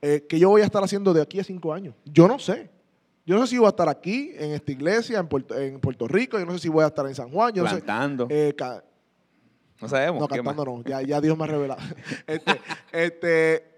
eh, 0.00 0.24
que 0.28 0.38
yo 0.38 0.48
voy 0.50 0.62
a 0.62 0.64
estar 0.64 0.84
haciendo 0.84 1.12
de 1.12 1.22
aquí 1.22 1.40
a 1.40 1.44
cinco 1.44 1.74
años. 1.74 1.94
Yo 2.04 2.28
no 2.28 2.38
sé. 2.38 2.70
Yo 3.26 3.34
no 3.36 3.42
sé 3.46 3.50
si 3.50 3.58
voy 3.58 3.66
a 3.66 3.70
estar 3.70 3.88
aquí, 3.88 4.32
en 4.36 4.52
esta 4.52 4.70
iglesia, 4.70 5.18
en 5.18 5.26
Puerto, 5.26 5.58
en 5.58 5.80
Puerto 5.80 6.06
Rico. 6.06 6.38
Yo 6.38 6.46
no 6.46 6.52
sé 6.52 6.60
si 6.60 6.68
voy 6.68 6.84
a 6.84 6.88
estar 6.88 7.04
en 7.06 7.14
San 7.16 7.30
Juan. 7.30 7.52
Yo 7.52 7.64
no 7.64 7.68
sé. 7.68 7.76
Plantando. 7.82 8.26
Eh, 8.30 8.54
no 9.80 9.88
sabemos. 9.88 10.20
no, 10.20 10.28
cantando 10.28 10.64
no. 10.64 10.82
Ya, 10.84 11.02
ya 11.02 11.20
Dios 11.20 11.36
me 11.36 11.42
ha 11.44 11.46
revelado. 11.48 11.80
este, 12.26 12.60
este, 12.92 13.71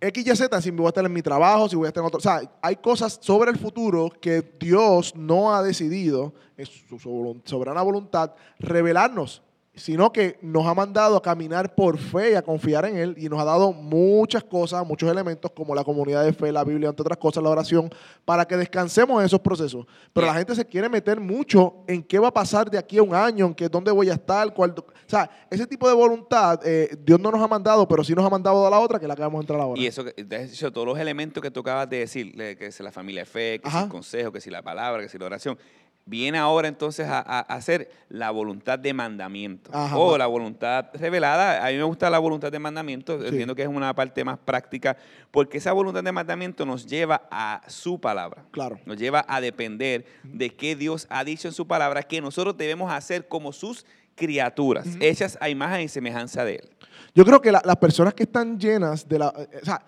X, 0.00 0.26
Y, 0.26 0.36
Z, 0.36 0.60
si 0.60 0.70
voy 0.70 0.86
a 0.86 0.88
estar 0.88 1.04
en 1.04 1.12
mi 1.12 1.22
trabajo, 1.22 1.68
si 1.68 1.76
voy 1.76 1.86
a 1.86 1.88
estar 1.88 2.02
en 2.02 2.06
otro. 2.06 2.18
O 2.18 2.22
sea, 2.22 2.42
hay 2.60 2.76
cosas 2.76 3.18
sobre 3.20 3.50
el 3.50 3.58
futuro 3.58 4.10
que 4.20 4.42
Dios 4.58 5.14
no 5.16 5.54
ha 5.54 5.62
decidido, 5.62 6.34
en 6.56 6.66
su 6.66 7.40
soberana 7.44 7.82
voluntad, 7.82 8.32
revelarnos, 8.58 9.42
sino 9.76 10.10
que 10.10 10.38
nos 10.40 10.66
ha 10.66 10.74
mandado 10.74 11.16
a 11.16 11.22
caminar 11.22 11.74
por 11.74 11.98
fe 11.98 12.32
y 12.32 12.34
a 12.34 12.42
confiar 12.42 12.86
en 12.86 12.96
Él 12.96 13.14
y 13.18 13.28
nos 13.28 13.38
ha 13.38 13.44
dado 13.44 13.72
muchas 13.72 14.42
cosas, 14.42 14.86
muchos 14.86 15.10
elementos 15.10 15.50
como 15.52 15.74
la 15.74 15.84
comunidad 15.84 16.24
de 16.24 16.32
fe, 16.32 16.50
la 16.50 16.64
Biblia, 16.64 16.88
entre 16.88 17.02
otras 17.02 17.18
cosas, 17.18 17.42
la 17.42 17.50
oración, 17.50 17.90
para 18.24 18.46
que 18.46 18.56
descansemos 18.56 19.20
en 19.20 19.26
esos 19.26 19.40
procesos. 19.40 19.86
Pero 20.14 20.26
la 20.26 20.34
gente 20.34 20.54
se 20.54 20.64
quiere 20.64 20.88
meter 20.88 21.20
mucho 21.20 21.84
en 21.86 22.02
qué 22.02 22.18
va 22.18 22.28
a 22.28 22.34
pasar 22.34 22.70
de 22.70 22.78
aquí 22.78 22.96
a 22.96 23.02
un 23.02 23.14
año, 23.14 23.46
en 23.46 23.54
qué, 23.54 23.68
dónde 23.68 23.90
voy 23.90 24.08
a 24.08 24.14
estar, 24.14 24.52
cuál, 24.54 24.70
o 24.70 24.84
sea, 25.06 25.30
ese 25.50 25.66
tipo 25.66 25.86
de 25.86 25.94
voluntad 25.94 26.60
eh, 26.64 26.96
Dios 27.04 27.20
no 27.20 27.30
nos 27.30 27.42
ha 27.42 27.48
mandado, 27.48 27.86
pero 27.86 28.02
sí 28.02 28.14
nos 28.14 28.24
ha 28.24 28.30
mandado 28.30 28.66
a 28.66 28.70
la 28.70 28.80
otra, 28.80 28.98
que 28.98 29.04
es 29.04 29.08
la 29.08 29.14
que 29.14 29.22
vamos 29.22 29.38
a 29.38 29.42
entrar 29.42 29.60
ahora. 29.60 29.80
Y 29.80 29.86
eso, 29.86 30.04
hecho, 30.16 30.72
todos 30.72 30.86
los 30.86 30.98
elementos 30.98 31.42
que 31.42 31.50
tú 31.50 31.60
acabas 31.60 31.88
de 31.90 31.98
decir, 31.98 32.32
que 32.34 32.66
es 32.66 32.80
la 32.80 32.92
familia 32.92 33.22
de 33.22 33.26
fe, 33.26 33.60
que 33.60 33.68
es 33.68 33.74
el 33.74 33.88
consejo, 33.88 34.32
que 34.32 34.40
si 34.40 34.48
la 34.48 34.62
palabra, 34.62 35.02
que 35.02 35.08
si 35.08 35.18
la 35.18 35.26
oración, 35.26 35.58
viene 36.08 36.38
ahora 36.38 36.68
entonces 36.68 37.06
a, 37.08 37.18
hacer 37.40 37.90
la 38.08 38.30
voluntad 38.30 38.78
de 38.78 38.94
mandamiento. 38.94 39.70
Ajá. 39.74 39.96
o 39.98 40.16
la 40.16 40.26
voluntad 40.26 40.86
revelada. 40.94 41.66
A 41.66 41.70
mí 41.70 41.76
me 41.76 41.82
gusta 41.82 42.08
la 42.08 42.18
voluntad 42.18 42.50
de 42.52 42.58
mandamiento, 42.58 43.20
Sí. 43.20 43.26
entiendo 43.28 43.54
que 43.54 43.62
es 43.62 43.68
una 43.68 43.92
parte 43.94 44.24
más 44.24 44.38
práctica, 44.38 44.96
porque 45.32 45.58
esa 45.58 45.72
voluntad 45.72 46.02
de 46.04 46.12
mandamiento 46.12 46.64
nos 46.64 46.86
lleva 46.86 47.26
a 47.30 47.60
su 47.66 48.00
palabra. 48.00 48.44
Claro. 48.52 48.78
Nos 48.86 48.96
lleva 48.96 49.24
a 49.28 49.40
depender 49.40 50.06
de 50.22 50.50
qué 50.54 50.76
Dios 50.76 51.06
ha 51.10 51.24
dicho 51.24 51.48
en 51.48 51.54
su 51.54 51.66
palabra, 51.66 52.02
que 52.04 52.20
nosotros 52.20 52.56
debemos 52.56 52.92
hacer 52.92 53.26
como 53.28 53.52
sus 53.52 53.84
criaturas, 54.14 54.86
Ujú. 54.86 54.96
hechas 55.00 55.36
a 55.40 55.48
imagen 55.50 55.82
y 55.82 55.88
semejanza 55.88 56.44
de 56.44 56.54
Él. 56.56 56.70
Yo 57.14 57.24
creo 57.24 57.40
que 57.42 57.50
la- 57.52 57.62
las 57.64 57.76
personas 57.76 58.14
que 58.14 58.22
están 58.22 58.58
llenas 58.58 59.06
de 59.08 59.18
la... 59.18 59.32
eh, 59.36 59.58
o 59.60 59.64
sea, 59.64 59.82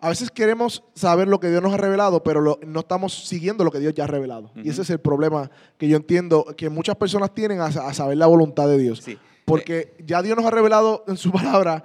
a 0.00 0.08
veces 0.10 0.30
queremos 0.30 0.84
saber 0.94 1.26
lo 1.28 1.40
que 1.40 1.48
Dios 1.50 1.62
nos 1.62 1.74
ha 1.74 1.76
revelado, 1.76 2.22
pero 2.22 2.40
lo- 2.40 2.58
no 2.66 2.80
estamos 2.80 3.26
siguiendo 3.26 3.64
lo 3.64 3.70
que 3.70 3.80
Dios 3.80 3.94
ya 3.94 4.04
ha 4.04 4.06
revelado. 4.06 4.52
Y 4.56 4.68
ese 4.70 4.82
es 4.82 4.90
el 4.90 5.00
problema 5.00 5.50
que 5.76 5.88
yo 5.88 5.96
entiendo 5.96 6.44
que 6.56 6.68
muchas 6.70 6.94
personas 6.96 7.34
tienen 7.34 7.60
a, 7.60 7.66
a 7.66 7.92
saber 7.94 8.16
la 8.16 8.26
voluntad 8.26 8.68
de 8.68 8.78
Dios. 8.78 9.00
Sí. 9.04 9.18
Porque 9.44 9.96
ya 10.06 10.22
Dios 10.22 10.36
nos 10.36 10.46
ha 10.46 10.50
revelado 10.50 11.04
en 11.08 11.16
su 11.16 11.32
palabra 11.32 11.82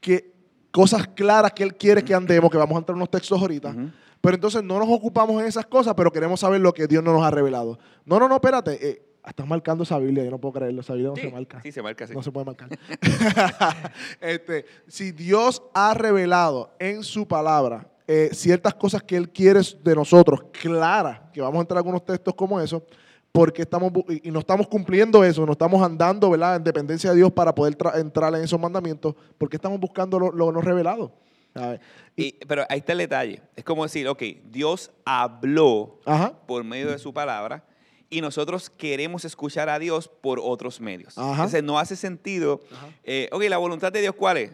que 0.00 0.32
cosas 0.70 1.08
claras 1.08 1.52
que 1.52 1.62
Él 1.62 1.74
quiere 1.76 2.04
que 2.04 2.14
andemos, 2.14 2.50
que 2.50 2.58
vamos 2.58 2.76
a 2.76 2.78
entrar 2.78 2.94
en 2.94 2.98
unos 2.98 3.10
textos 3.10 3.40
ahorita. 3.40 3.74
Pero 4.20 4.34
entonces 4.34 4.62
no 4.62 4.78
nos 4.78 4.88
ocupamos 4.88 5.40
en 5.40 5.48
esas 5.48 5.66
cosas, 5.66 5.94
pero 5.96 6.10
queremos 6.12 6.40
saber 6.40 6.60
lo 6.60 6.72
que 6.72 6.86
Dios 6.86 7.02
no 7.02 7.12
nos 7.12 7.22
ha 7.24 7.30
revelado. 7.30 7.78
No, 8.04 8.18
no, 8.18 8.28
no, 8.28 8.34
espérate. 8.36 8.78
eh, 8.88 9.02
estás 9.26 9.46
marcando 9.46 9.84
esa 9.84 9.98
Biblia, 9.98 10.24
yo 10.24 10.30
no 10.30 10.38
puedo 10.38 10.54
creerlo. 10.54 10.80
Esa 10.80 10.92
Biblia 10.94 11.10
no 11.10 11.16
Sí, 11.16 11.22
se 11.22 11.30
marca. 11.32 11.60
sí, 11.62 11.72
se 11.72 11.82
marca 11.82 12.04
así. 12.04 12.14
No 12.14 12.22
se 12.22 12.30
puede 12.32 12.46
marcar. 12.46 12.68
este, 14.20 14.66
si 14.86 15.12
Dios 15.12 15.62
ha 15.74 15.94
revelado 15.94 16.70
en 16.78 17.02
su 17.02 17.26
palabra 17.26 17.88
eh, 18.06 18.30
ciertas 18.32 18.74
cosas 18.74 19.02
que 19.02 19.16
Él 19.16 19.28
quiere 19.30 19.60
de 19.82 19.94
nosotros, 19.94 20.44
claras, 20.60 21.20
que 21.32 21.40
vamos 21.40 21.58
a 21.58 21.60
entrar 21.62 21.76
en 21.76 21.78
algunos 21.78 22.04
textos 22.04 22.34
como 22.34 22.60
eso, 22.60 22.84
porque 23.32 23.62
estamos 23.62 23.92
y 24.08 24.30
no 24.30 24.38
estamos 24.38 24.66
cumpliendo 24.68 25.22
eso, 25.24 25.44
no 25.44 25.52
estamos 25.52 25.82
andando, 25.82 26.30
¿verdad? 26.30 26.56
En 26.56 26.64
dependencia 26.64 27.10
de 27.10 27.16
Dios 27.16 27.32
para 27.32 27.54
poder 27.54 27.76
tra- 27.76 27.98
entrar 28.00 28.34
en 28.34 28.42
esos 28.42 28.58
mandamientos, 28.60 29.14
porque 29.36 29.56
estamos 29.56 29.78
buscando 29.80 30.18
lo, 30.18 30.32
lo 30.32 30.52
no 30.52 30.60
revelado. 30.60 31.12
¿sabes? 31.52 31.80
Y- 32.16 32.32
pero 32.46 32.64
ahí 32.68 32.78
está 32.78 32.92
el 32.92 32.98
detalle. 32.98 33.42
Es 33.56 33.64
como 33.64 33.82
decir, 33.82 34.06
ok, 34.08 34.22
Dios 34.50 34.90
habló 35.04 35.98
Ajá. 36.04 36.32
por 36.46 36.62
medio 36.64 36.90
de 36.90 36.98
su 36.98 37.12
palabra 37.12 37.64
y 38.10 38.20
nosotros 38.20 38.70
queremos 38.70 39.24
escuchar 39.24 39.68
a 39.68 39.78
Dios 39.78 40.08
por 40.08 40.38
otros 40.40 40.80
medios. 40.80 41.16
Ajá. 41.18 41.30
Entonces 41.32 41.62
no 41.64 41.78
hace 41.78 41.96
sentido, 41.96 42.60
eh, 43.04 43.28
ok, 43.32 43.42
la 43.48 43.58
voluntad 43.58 43.92
de 43.92 44.00
Dios 44.00 44.14
cuál 44.14 44.36
es? 44.36 44.50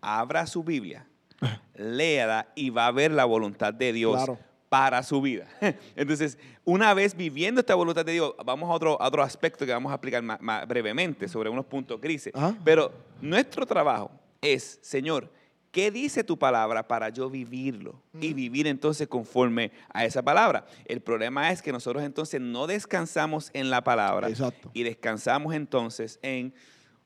Abra 0.00 0.46
su 0.46 0.62
Biblia, 0.62 1.06
léala 1.74 2.48
y 2.54 2.70
va 2.70 2.86
a 2.86 2.90
ver 2.92 3.10
la 3.12 3.24
voluntad 3.24 3.72
de 3.74 3.92
Dios 3.92 4.16
Claro. 4.16 4.38
para 4.68 5.02
su 5.02 5.20
vida. 5.20 5.46
Entonces, 5.96 6.38
una 6.64 6.94
vez 6.94 7.16
viviendo 7.16 7.60
esta 7.60 7.74
voluntad 7.74 8.04
de 8.04 8.12
Dios, 8.12 8.34
vamos 8.44 8.68
a 8.70 8.72
otro, 8.72 9.00
a 9.00 9.08
otro 9.08 9.22
aspecto 9.22 9.64
que 9.66 9.72
vamos 9.72 9.90
a 9.90 9.96
explicar 9.96 10.22
más, 10.22 10.40
más 10.40 10.66
brevemente 10.68 11.28
sobre 11.28 11.48
unos 11.50 11.64
puntos 11.66 12.00
grises. 12.00 12.32
Ajá. 12.34 12.54
Pero 12.64 12.92
nuestro 13.20 13.66
trabajo 13.66 14.10
es, 14.40 14.78
Señor, 14.82 15.30
¿qué 15.70 15.90
dice 15.90 16.24
tu 16.24 16.38
palabra 16.38 16.86
para 16.86 17.08
yo 17.08 17.30
vivirlo? 17.30 18.00
Y 18.20 18.32
vivir 18.32 18.66
entonces 18.66 19.08
conforme 19.08 19.70
a 19.92 20.04
esa 20.04 20.22
palabra. 20.22 20.66
El 20.84 21.00
problema 21.00 21.50
es 21.50 21.62
que 21.62 21.72
nosotros 21.72 22.02
entonces 22.02 22.40
no 22.40 22.66
descansamos 22.66 23.50
en 23.52 23.70
la 23.70 23.82
palabra. 23.82 24.28
Exacto. 24.28 24.70
Y 24.74 24.82
descansamos 24.82 25.54
entonces 25.54 26.18
en 26.22 26.52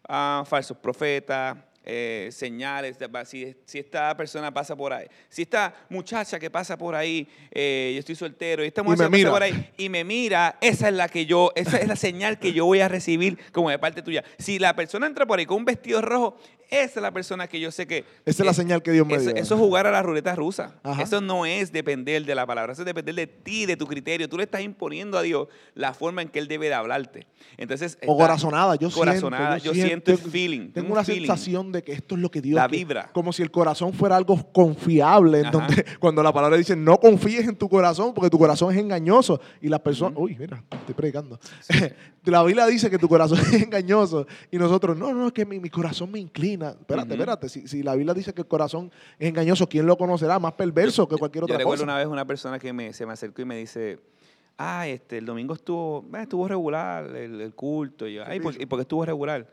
ah, 0.08 0.44
falsos 0.46 0.76
profetas, 0.78 1.56
eh, 1.86 2.30
señales. 2.32 2.96
Si, 3.26 3.54
si 3.66 3.78
esta 3.78 4.16
persona 4.16 4.52
pasa 4.52 4.74
por 4.74 4.92
ahí, 4.92 5.06
si 5.28 5.42
esta 5.42 5.74
muchacha 5.90 6.38
que 6.38 6.50
pasa 6.50 6.78
por 6.78 6.94
ahí, 6.94 7.28
eh, 7.50 7.90
yo 7.92 8.00
estoy 8.00 8.14
soltero, 8.14 8.64
y 8.64 8.68
esta 8.68 8.80
Y 8.80 8.84
muchacha 8.84 9.10
que 9.10 9.18
pasa 9.18 9.30
por 9.30 9.42
ahí 9.42 9.70
y 9.76 9.90
me 9.90 10.02
mira, 10.02 10.56
esa 10.62 10.88
es 10.88 10.94
la 10.94 11.08
que 11.08 11.26
yo, 11.26 11.52
esa 11.54 11.76
es 11.76 11.86
la 11.86 11.96
señal 11.96 12.38
que 12.38 12.54
yo 12.54 12.64
voy 12.64 12.80
a 12.80 12.88
recibir 12.88 13.38
como 13.52 13.68
de 13.68 13.78
parte 13.78 14.00
tuya. 14.00 14.24
Si 14.38 14.58
la 14.58 14.74
persona 14.74 15.06
entra 15.06 15.26
por 15.26 15.38
ahí 15.38 15.44
con 15.44 15.58
un 15.58 15.66
vestido 15.66 16.00
rojo, 16.00 16.38
esa 16.70 16.98
es 16.98 17.02
la 17.02 17.12
persona 17.12 17.46
que 17.46 17.60
yo 17.60 17.70
sé 17.70 17.86
que. 17.86 18.04
Esa 18.24 18.42
es 18.42 18.46
la 18.46 18.54
señal 18.54 18.82
que 18.82 18.92
Dios 18.92 19.06
me 19.06 19.18
dio. 19.18 19.30
eso 19.34 19.54
es 19.54 19.60
jugar 19.60 19.86
a 19.86 19.90
la 19.90 20.02
ruleta 20.02 20.34
rusa. 20.34 20.74
Ajá. 20.82 21.02
Eso 21.02 21.20
no 21.20 21.46
es 21.46 21.72
depender 21.72 22.24
de 22.24 22.34
la 22.34 22.46
palabra, 22.46 22.72
eso 22.72 22.82
es 22.82 22.86
depender 22.86 23.14
de 23.14 23.26
ti, 23.26 23.66
de 23.66 23.76
tu 23.76 23.86
criterio. 23.86 24.28
Tú 24.28 24.36
le 24.36 24.44
estás 24.44 24.62
imponiendo 24.62 25.18
a 25.18 25.22
Dios 25.22 25.48
la 25.74 25.94
forma 25.94 26.22
en 26.22 26.28
que 26.28 26.38
Él 26.38 26.48
debe 26.48 26.68
de 26.68 26.74
hablarte. 26.74 27.26
Entonces, 27.56 27.98
O 28.06 28.16
corazonada, 28.16 28.76
yo 28.76 28.90
corazonada, 28.90 29.58
siento. 29.60 29.78
yo 29.78 29.86
siento 29.86 30.10
el 30.12 30.18
feeling, 30.18 30.70
Tengo 30.72 30.86
un 30.88 30.92
una 30.92 31.04
feeling. 31.04 31.26
sensación 31.26 31.72
de 31.72 31.82
que 31.82 31.92
esto 31.92 32.14
es 32.14 32.20
lo 32.20 32.30
que 32.30 32.40
Dios 32.40 32.56
La 32.56 32.68
vibra. 32.68 33.10
Como 33.12 33.32
si 33.32 33.42
el 33.42 33.50
corazón 33.50 33.92
fuera 33.92 34.16
algo 34.16 34.52
confiable. 34.52 35.40
En 35.40 35.46
Ajá. 35.46 35.58
donde, 35.58 35.84
cuando 36.00 36.22
la 36.22 36.32
palabra 36.32 36.56
dice, 36.56 36.74
no 36.76 36.98
confíes 36.98 37.46
en 37.46 37.56
tu 37.56 37.68
corazón, 37.68 38.14
porque 38.14 38.30
tu 38.30 38.38
corazón 38.38 38.72
es 38.72 38.78
engañoso. 38.80 39.40
Y 39.60 39.68
las 39.68 39.80
personas, 39.80 40.14
uy, 40.18 40.36
mira, 40.38 40.62
estoy 40.72 40.94
predicando. 40.94 41.38
la 42.24 42.42
Biblia 42.42 42.66
dice 42.66 42.90
que 42.90 42.98
tu 42.98 43.08
corazón 43.08 43.38
es 43.52 43.62
engañoso. 43.62 44.26
Y 44.50 44.58
nosotros, 44.58 44.96
no, 44.96 45.12
no, 45.12 45.26
es 45.28 45.32
que 45.32 45.44
mi, 45.44 45.58
mi 45.60 45.70
corazón 45.70 46.10
me 46.10 46.18
inclina. 46.18 46.53
Espérate, 46.62 47.14
espérate. 47.14 47.48
Si, 47.48 47.66
si 47.68 47.82
la 47.82 47.94
Biblia 47.94 48.14
dice 48.14 48.32
que 48.32 48.42
el 48.42 48.48
corazón 48.48 48.90
es 49.18 49.28
engañoso, 49.28 49.68
¿quién 49.68 49.86
lo 49.86 49.96
conocerá? 49.96 50.38
Más 50.38 50.52
perverso 50.54 51.06
que 51.08 51.16
cualquier 51.16 51.42
Yo 51.42 51.46
otra 51.46 51.58
recuerdo 51.58 51.82
cosa. 51.82 51.92
una 51.92 51.98
vez 51.98 52.06
una 52.06 52.24
persona 52.26 52.58
que 52.58 52.72
me, 52.72 52.92
se 52.92 53.06
me 53.06 53.12
acercó 53.12 53.42
y 53.42 53.44
me 53.44 53.56
dice, 53.56 53.98
ah, 54.58 54.86
este, 54.86 55.18
el 55.18 55.26
domingo 55.26 55.54
estuvo, 55.54 56.04
eh, 56.14 56.22
estuvo 56.22 56.46
regular 56.48 57.04
el, 57.16 57.40
el 57.40 57.54
culto. 57.54 58.06
Y 58.06 58.14
yo, 58.14 58.24
ay, 58.26 58.40
¿por, 58.40 58.60
¿y 58.60 58.66
por 58.66 58.78
qué 58.78 58.82
estuvo 58.82 59.04
regular? 59.04 59.46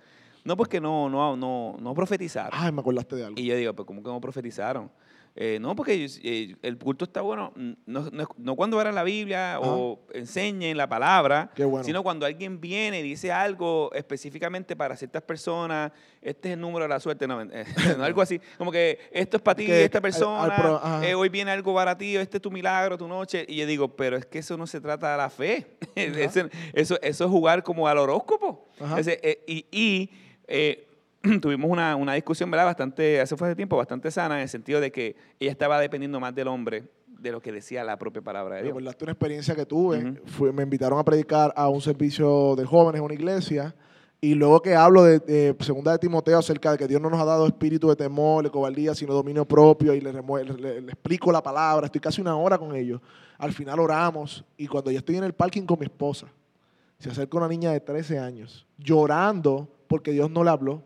No, 0.43 0.57
porque 0.57 0.81
no, 0.81 1.07
no, 1.09 1.35
no, 1.37 1.77
no 1.79 1.93
profetizaron. 1.93 2.51
Ay, 2.53 2.71
me 2.71 2.81
acordaste 2.81 3.15
de 3.15 3.25
algo. 3.25 3.39
Y 3.39 3.45
yo 3.45 3.55
digo, 3.55 3.73
pues 3.73 3.85
¿cómo 3.85 4.01
que 4.01 4.09
no 4.09 4.19
profetizaron? 4.19 4.89
Eh, 5.33 5.59
no, 5.61 5.77
porque 5.77 6.09
eh, 6.23 6.55
el 6.61 6.77
culto 6.77 7.05
está 7.05 7.21
bueno, 7.21 7.53
mm, 7.55 7.71
no, 7.85 8.09
no, 8.11 8.27
no 8.37 8.55
cuando 8.57 8.77
abran 8.77 8.93
la 8.93 9.03
Biblia 9.03 9.59
o 9.61 9.97
enseñen 10.13 10.75
la 10.75 10.89
palabra, 10.89 11.49
bueno. 11.57 11.85
sino 11.85 12.03
cuando 12.03 12.25
alguien 12.25 12.59
viene 12.59 12.99
y 12.99 13.03
dice 13.03 13.31
algo 13.31 13.89
específicamente 13.93 14.75
para 14.75 14.97
ciertas 14.97 15.21
personas, 15.21 15.93
este 16.21 16.49
es 16.49 16.53
el 16.55 16.59
número 16.59 16.83
de 16.83 16.89
la 16.89 16.99
suerte, 16.99 17.27
no, 17.27 17.41
eh, 17.43 17.63
no, 17.97 18.03
algo 18.03 18.21
así, 18.21 18.41
como 18.57 18.73
que 18.73 18.99
esto 19.09 19.37
es 19.37 19.43
para 19.43 19.55
ti, 19.55 19.71
esta 19.71 20.01
persona, 20.01 20.43
al 20.43 20.61
pro- 20.61 20.75
ajá. 20.83 21.07
eh, 21.07 21.15
hoy 21.15 21.29
viene 21.29 21.51
algo 21.51 21.73
para 21.73 21.97
ti, 21.97 22.17
este 22.17 22.37
es 22.37 22.41
tu 22.41 22.51
milagro, 22.51 22.97
tu 22.97 23.07
noche, 23.07 23.45
y 23.47 23.55
yo 23.55 23.65
digo, 23.65 23.87
pero 23.95 24.17
es 24.17 24.25
que 24.25 24.39
eso 24.39 24.57
no 24.57 24.67
se 24.67 24.81
trata 24.81 25.11
de 25.13 25.17
la 25.17 25.29
fe, 25.29 25.77
eso, 25.95 26.49
eso 26.73 26.99
es 27.01 27.21
jugar 27.21 27.63
como 27.63 27.87
al 27.87 27.97
horóscopo. 27.99 28.67
Ajá. 28.81 28.99
Ese, 28.99 29.43
y 29.47 29.65
y, 29.71 30.09
eh, 30.47 30.87
tuvimos 31.41 31.69
una, 31.69 31.95
una 31.95 32.13
discusión, 32.13 32.49
¿verdad? 32.51 32.65
Bastante, 32.65 33.21
hace 33.21 33.35
fue 33.37 33.55
tiempo, 33.55 33.77
bastante 33.77 34.09
sana, 34.11 34.35
en 34.35 34.41
el 34.41 34.49
sentido 34.49 34.79
de 34.79 34.91
que 34.91 35.15
ella 35.39 35.51
estaba 35.51 35.79
dependiendo 35.79 36.19
más 36.19 36.33
del 36.33 36.47
hombre 36.47 36.85
de 37.07 37.31
lo 37.31 37.39
que 37.41 37.51
decía 37.51 37.83
la 37.83 37.97
propia 37.97 38.21
palabra 38.23 38.55
de 38.55 38.63
Dios. 38.63 38.71
acordaste 38.71 39.05
una 39.05 39.11
experiencia 39.13 39.55
que 39.55 39.65
tuve. 39.65 39.99
Me 40.53 40.63
invitaron 40.63 40.97
a 40.97 41.03
predicar 41.05 41.53
a 41.55 41.69
un 41.69 41.79
servicio 41.81 42.55
de 42.55 42.65
jóvenes 42.65 42.99
en 42.99 43.05
una 43.05 43.13
iglesia. 43.13 43.75
Y 44.23 44.35
luego 44.35 44.61
que 44.61 44.75
hablo 44.75 45.03
de, 45.03 45.17
de 45.19 45.55
segunda 45.61 45.91
de 45.93 45.97
Timoteo 45.99 46.37
acerca 46.37 46.71
de 46.71 46.77
que 46.77 46.87
Dios 46.87 47.01
no 47.01 47.09
nos 47.09 47.19
ha 47.19 47.25
dado 47.25 47.47
espíritu 47.47 47.89
de 47.89 47.95
temor, 47.95 48.43
de 48.43 48.51
cobardía, 48.51 48.93
sino 48.93 49.13
dominio 49.15 49.45
propio, 49.45 49.95
y 49.95 50.01
le, 50.01 50.13
remue- 50.13 50.43
le- 50.43 50.53
le- 50.61 50.81
le 50.81 50.91
explico 50.91 51.31
la 51.31 51.41
palabra, 51.41 51.87
estoy 51.87 52.01
casi 52.01 52.21
una 52.21 52.35
hora 52.35 52.59
con 52.59 52.75
ellos. 52.75 53.01
Al 53.39 53.51
final 53.51 53.79
oramos, 53.79 54.45
y 54.57 54.67
cuando 54.67 54.91
yo 54.91 54.99
estoy 54.99 55.15
en 55.17 55.23
el 55.23 55.33
parking 55.33 55.63
con 55.65 55.79
mi 55.79 55.85
esposa, 55.85 56.27
se 56.99 57.09
acerca 57.09 57.35
una 57.37 57.47
niña 57.47 57.71
de 57.71 57.79
13 57.79 58.19
años, 58.19 58.67
llorando 58.77 59.67
porque 59.87 60.11
Dios 60.11 60.29
no 60.29 60.43
le 60.43 60.51
habló. 60.51 60.83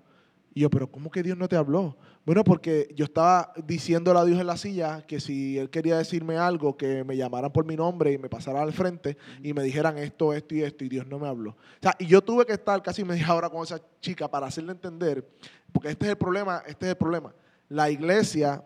Y 0.57 0.61
yo, 0.61 0.69
pero 0.69 0.89
¿cómo 0.89 1.11
que 1.11 1.21
Dios 1.21 1.37
no 1.37 1.49
te 1.49 1.57
habló? 1.57 1.97
Bueno, 2.25 2.45
porque 2.45 2.87
yo 2.95 3.03
estaba 3.03 3.51
diciéndole 3.67 4.19
a 4.19 4.23
Dios 4.23 4.39
en 4.39 4.47
la 4.47 4.55
silla 4.55 5.05
que 5.05 5.19
si 5.19 5.59
Él 5.59 5.69
quería 5.69 5.97
decirme 5.97 6.37
algo, 6.37 6.77
que 6.77 7.03
me 7.03 7.17
llamaran 7.17 7.51
por 7.51 7.65
mi 7.65 7.75
nombre 7.75 8.13
y 8.13 8.17
me 8.17 8.29
pasaran 8.29 8.63
al 8.63 8.71
frente 8.71 9.17
y 9.43 9.51
me 9.51 9.61
dijeran 9.63 9.97
esto, 9.97 10.33
esto 10.33 10.55
y 10.55 10.63
esto, 10.63 10.85
y 10.85 10.89
Dios 10.89 11.07
no 11.07 11.19
me 11.19 11.27
habló. 11.27 11.51
O 11.51 11.81
sea, 11.81 11.93
y 11.99 12.05
yo 12.05 12.21
tuve 12.21 12.45
que 12.45 12.53
estar 12.53 12.81
casi 12.81 13.03
media 13.03 13.35
hora 13.35 13.49
con 13.49 13.63
esa 13.63 13.81
chica 13.99 14.31
para 14.31 14.47
hacerle 14.47 14.71
entender, 14.71 15.27
porque 15.73 15.89
este 15.89 16.05
es 16.05 16.11
el 16.11 16.17
problema, 16.17 16.63
este 16.65 16.85
es 16.85 16.91
el 16.91 16.97
problema. 16.97 17.35
La 17.67 17.89
iglesia 17.89 18.63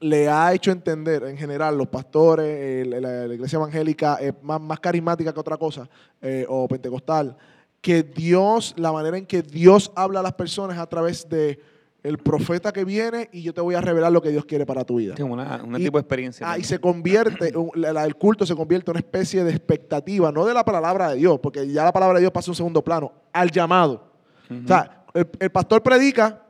le 0.00 0.26
ha 0.30 0.54
hecho 0.54 0.72
entender, 0.72 1.24
en 1.24 1.36
general, 1.36 1.76
los 1.76 1.88
pastores, 1.88 2.86
la, 2.86 3.26
iglesia 3.26 3.58
evangélica 3.58 4.14
es 4.14 4.32
más, 4.42 4.58
más 4.58 4.80
carismática 4.80 5.34
que 5.34 5.40
otra 5.40 5.58
cosa, 5.58 5.86
eh, 6.22 6.46
o 6.48 6.66
pentecostal, 6.66 7.36
que 7.80 8.02
Dios, 8.02 8.74
la 8.76 8.92
manera 8.92 9.16
en 9.18 9.26
que 9.26 9.42
Dios 9.42 9.90
habla 9.94 10.20
a 10.20 10.22
las 10.22 10.34
personas 10.34 10.78
a 10.78 10.86
través 10.86 11.28
de 11.28 11.60
el 12.02 12.16
profeta 12.16 12.72
que 12.72 12.82
viene 12.84 13.28
y 13.30 13.42
yo 13.42 13.52
te 13.52 13.60
voy 13.60 13.74
a 13.74 13.80
revelar 13.82 14.10
lo 14.10 14.22
que 14.22 14.30
Dios 14.30 14.46
quiere 14.46 14.64
para 14.64 14.84
tu 14.84 14.96
vida. 14.96 15.14
Es 15.14 15.20
una, 15.20 15.62
una 15.62 15.78
Y- 15.78 15.84
tipo 15.84 15.98
de 15.98 16.00
experiencia. 16.02 16.50
Ah, 16.50 16.58
y 16.58 16.64
se 16.64 16.78
convierte, 16.78 17.52
el 17.74 18.16
culto 18.16 18.46
se 18.46 18.54
convierte 18.56 18.90
en 18.90 18.96
una 18.96 19.00
especie 19.00 19.44
de 19.44 19.50
expectativa, 19.50 20.32
no 20.32 20.46
de 20.46 20.54
la 20.54 20.64
palabra 20.64 21.10
de 21.10 21.16
Dios, 21.16 21.38
porque 21.42 21.66
ya 21.70 21.84
la 21.84 21.92
palabra 21.92 22.14
de 22.14 22.20
Dios 22.22 22.32
pasa 22.32 22.50
a 22.50 22.52
un 22.52 22.56
segundo 22.56 22.82
plano, 22.82 23.12
al 23.32 23.50
llamado. 23.50 24.12
O 24.50 24.66
sea, 24.66 25.04
el, 25.12 25.28
el 25.38 25.50
pastor 25.50 25.82
predica, 25.82 26.42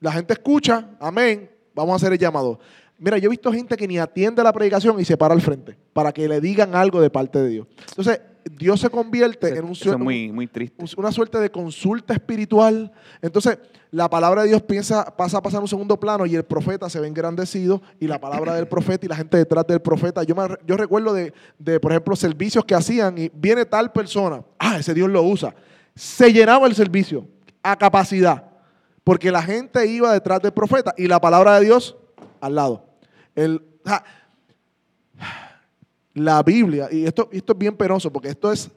la 0.00 0.10
gente 0.12 0.32
escucha, 0.32 0.90
amén, 0.98 1.50
vamos 1.74 1.92
a 1.92 1.96
hacer 1.96 2.12
el 2.12 2.18
llamado. 2.18 2.58
Mira, 2.98 3.16
yo 3.16 3.26
he 3.26 3.30
visto 3.30 3.52
gente 3.52 3.76
que 3.76 3.86
ni 3.88 3.96
atiende 3.98 4.42
la 4.42 4.52
predicación 4.52 4.98
y 5.00 5.04
se 5.04 5.16
para 5.16 5.32
al 5.34 5.40
frente 5.40 5.76
para 5.92 6.12
que 6.12 6.28
le 6.28 6.40
digan 6.40 6.74
algo 6.74 7.00
de 7.00 7.10
parte 7.10 7.40
de 7.40 7.48
Dios. 7.48 7.66
Entonces, 7.90 8.20
Dios 8.44 8.80
se 8.80 8.88
convierte 8.90 9.48
Eso- 9.48 9.56
en 9.58 9.64
un, 9.64 9.72
eso 9.72 9.98
muy, 9.98 10.30
muy 10.32 10.46
triste. 10.46 10.82
un- 10.82 10.88
una 10.96 11.12
suerte 11.12 11.38
de 11.38 11.50
consulta 11.50 12.14
espiritual. 12.14 12.92
Entonces, 13.22 13.58
la 13.90 14.08
palabra 14.08 14.42
de 14.42 14.48
Dios 14.48 14.62
piensa, 14.62 15.04
pasa 15.16 15.38
a 15.38 15.42
pasar 15.42 15.58
a 15.58 15.62
un 15.62 15.68
segundo 15.68 15.98
plano 15.98 16.24
y 16.26 16.34
el 16.34 16.44
profeta 16.44 16.88
se 16.88 17.00
ve 17.00 17.08
engrandecido 17.08 17.82
y 17.98 18.06
la 18.06 18.20
palabra 18.20 18.54
del 18.54 18.68
profeta 18.68 19.06
y 19.06 19.08
la 19.08 19.16
gente 19.16 19.36
detrás 19.36 19.66
del 19.66 19.80
profeta. 19.80 20.22
Yo, 20.22 20.34
me- 20.34 20.56
yo 20.66 20.76
recuerdo 20.76 21.12
de, 21.12 21.32
de, 21.58 21.80
por 21.80 21.92
ejemplo, 21.92 22.14
servicios 22.16 22.64
que 22.64 22.74
hacían 22.74 23.18
y 23.18 23.30
viene 23.34 23.64
tal 23.64 23.90
persona, 23.92 24.42
ah, 24.58 24.78
ese 24.78 24.94
Dios 24.94 25.08
lo 25.10 25.22
usa. 25.22 25.54
Se 25.94 26.32
llenaba 26.32 26.66
el 26.66 26.74
servicio 26.74 27.26
a 27.62 27.76
capacidad 27.76 28.44
porque 29.02 29.30
la 29.32 29.42
gente 29.42 29.86
iba 29.86 30.12
detrás 30.12 30.40
del 30.40 30.52
profeta 30.52 30.94
y 30.96 31.08
la 31.08 31.20
palabra 31.20 31.58
de 31.58 31.64
Dios 31.66 31.96
al 32.40 32.54
lado. 32.54 32.86
El, 33.34 33.62
o 33.84 33.88
sea, 33.88 34.04
la 36.14 36.42
Biblia, 36.42 36.88
y 36.90 37.04
esto, 37.04 37.28
esto 37.32 37.52
es 37.52 37.58
bien 37.58 37.76
penoso 37.76 38.12
porque 38.12 38.28
esto 38.28 38.52
es 38.52 38.70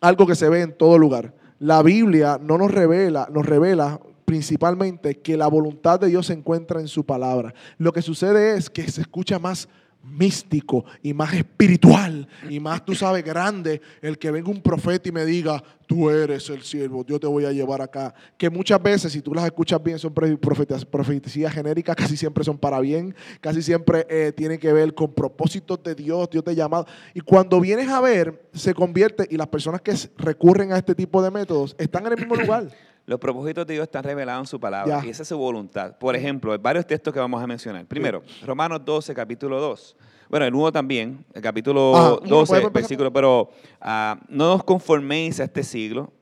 algo 0.00 0.26
que 0.26 0.34
se 0.34 0.48
ve 0.48 0.62
en 0.62 0.76
todo 0.76 0.98
lugar. 0.98 1.34
La 1.58 1.82
Biblia 1.82 2.38
no 2.40 2.58
nos 2.58 2.70
revela, 2.70 3.28
nos 3.32 3.46
revela 3.46 4.00
principalmente 4.24 5.20
que 5.20 5.36
la 5.36 5.46
voluntad 5.46 6.00
de 6.00 6.08
Dios 6.08 6.26
se 6.26 6.34
encuentra 6.34 6.80
en 6.80 6.88
su 6.88 7.04
palabra. 7.04 7.54
Lo 7.78 7.92
que 7.92 8.02
sucede 8.02 8.56
es 8.56 8.68
que 8.68 8.90
se 8.90 9.00
escucha 9.00 9.38
más 9.38 9.68
místico 10.06 10.84
y 11.02 11.12
más 11.12 11.34
espiritual 11.34 12.28
y 12.48 12.60
más, 12.60 12.84
tú 12.84 12.94
sabes, 12.94 13.24
grande 13.24 13.80
el 14.00 14.18
que 14.18 14.30
venga 14.30 14.50
un 14.50 14.62
profeta 14.62 15.08
y 15.08 15.12
me 15.12 15.24
diga, 15.24 15.62
tú 15.86 16.10
eres 16.10 16.48
el 16.50 16.62
siervo, 16.62 17.04
yo 17.06 17.18
te 17.20 17.26
voy 17.26 17.44
a 17.44 17.52
llevar 17.52 17.82
acá. 17.82 18.14
Que 18.36 18.48
muchas 18.50 18.82
veces, 18.82 19.12
si 19.12 19.20
tú 19.20 19.34
las 19.34 19.44
escuchas 19.44 19.82
bien, 19.82 19.98
son 19.98 20.14
profetas- 20.14 20.84
profecías 20.84 21.52
genéricas, 21.52 21.96
casi 21.96 22.16
siempre 22.16 22.44
son 22.44 22.58
para 22.58 22.80
bien, 22.80 23.14
casi 23.40 23.62
siempre 23.62 24.06
eh, 24.08 24.32
tienen 24.36 24.58
que 24.58 24.72
ver 24.72 24.94
con 24.94 25.12
propósitos 25.12 25.82
de 25.82 25.94
Dios, 25.94 26.28
Dios 26.30 26.44
te 26.44 26.50
ha 26.50 26.54
llamado. 26.54 26.86
Y 27.14 27.20
cuando 27.20 27.60
vienes 27.60 27.88
a 27.88 28.00
ver, 28.00 28.48
se 28.52 28.74
convierte, 28.74 29.26
y 29.30 29.36
las 29.36 29.48
personas 29.48 29.80
que 29.80 29.94
recurren 30.18 30.72
a 30.72 30.78
este 30.78 30.94
tipo 30.94 31.22
de 31.22 31.30
métodos 31.30 31.74
están 31.78 32.06
en 32.06 32.12
el 32.12 32.18
mismo 32.18 32.36
lugar. 32.36 32.68
Los 33.06 33.20
propósitos 33.20 33.66
de 33.66 33.74
Dios 33.74 33.84
están 33.84 34.02
revelados 34.02 34.42
en 34.42 34.46
su 34.46 34.58
palabra 34.58 35.00
Ya. 35.00 35.06
y 35.06 35.10
esa 35.10 35.22
es 35.22 35.28
su 35.28 35.38
voluntad. 35.38 35.96
Por 35.96 36.16
ejemplo, 36.16 36.52
hay 36.52 36.58
varios 36.58 36.86
textos 36.86 37.14
que 37.14 37.20
vamos 37.20 37.40
a 37.40 37.46
mencionar. 37.46 37.86
Primero, 37.86 38.22
Romanos 38.44 38.84
12, 38.84 39.14
capítulo 39.14 39.60
2. 39.60 39.96
Bueno, 40.28 40.44
el 40.44 40.52
1 40.54 40.72
también, 40.72 41.24
el 41.32 41.40
capítulo 41.40 41.96
Ajá, 41.96 42.08
uno, 42.08 42.16
12, 42.16 42.26
podemos 42.28 42.52
empezar 42.52 42.72
versículo, 42.72 43.12
pero 43.12 43.50
ah, 43.80 44.18
no 44.28 44.54
os 44.54 44.64
conforméis 44.64 45.38
a 45.38 45.44
este 45.44 45.62
siglo, 45.62 46.12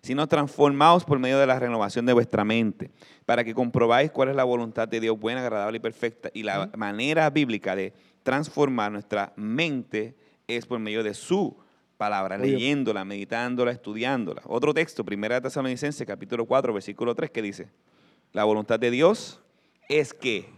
sino 0.00 0.26
transformaos 0.26 1.04
por 1.04 1.18
medio 1.18 1.38
de 1.38 1.46
la 1.46 1.58
renovación 1.58 2.06
de 2.06 2.14
vuestra 2.14 2.42
mente, 2.42 2.90
para 3.26 3.44
que 3.44 3.52
comprobáis 3.52 4.10
cuál 4.10 4.30
es 4.30 4.36
la 4.36 4.44
voluntad 4.44 4.88
de 4.88 4.98
Dios 4.98 5.20
buena, 5.20 5.42
agradable 5.42 5.76
y 5.76 5.80
perfecta. 5.80 6.30
Y 6.32 6.42
la 6.42 6.70
manera 6.74 7.28
bíblica 7.28 7.76
de 7.76 7.92
transformar 8.22 8.90
nuestra 8.90 9.34
mente 9.36 10.14
es 10.48 10.64
por 10.64 10.78
medio 10.78 11.02
de 11.02 11.12
su 11.12 11.54
palabra, 12.00 12.38
leyéndola, 12.38 13.04
meditándola, 13.04 13.72
estudiándola. 13.72 14.40
Otro 14.46 14.72
texto, 14.72 15.04
Primera 15.04 15.34
de 15.34 15.42
Tesalonicenses, 15.42 16.06
capítulo 16.06 16.46
4, 16.46 16.72
versículo 16.72 17.14
3, 17.14 17.30
que 17.30 17.42
dice, 17.42 17.68
la 18.32 18.44
voluntad 18.44 18.80
de 18.80 18.90
Dios 18.90 19.38
es 19.86 20.14
que 20.14 20.48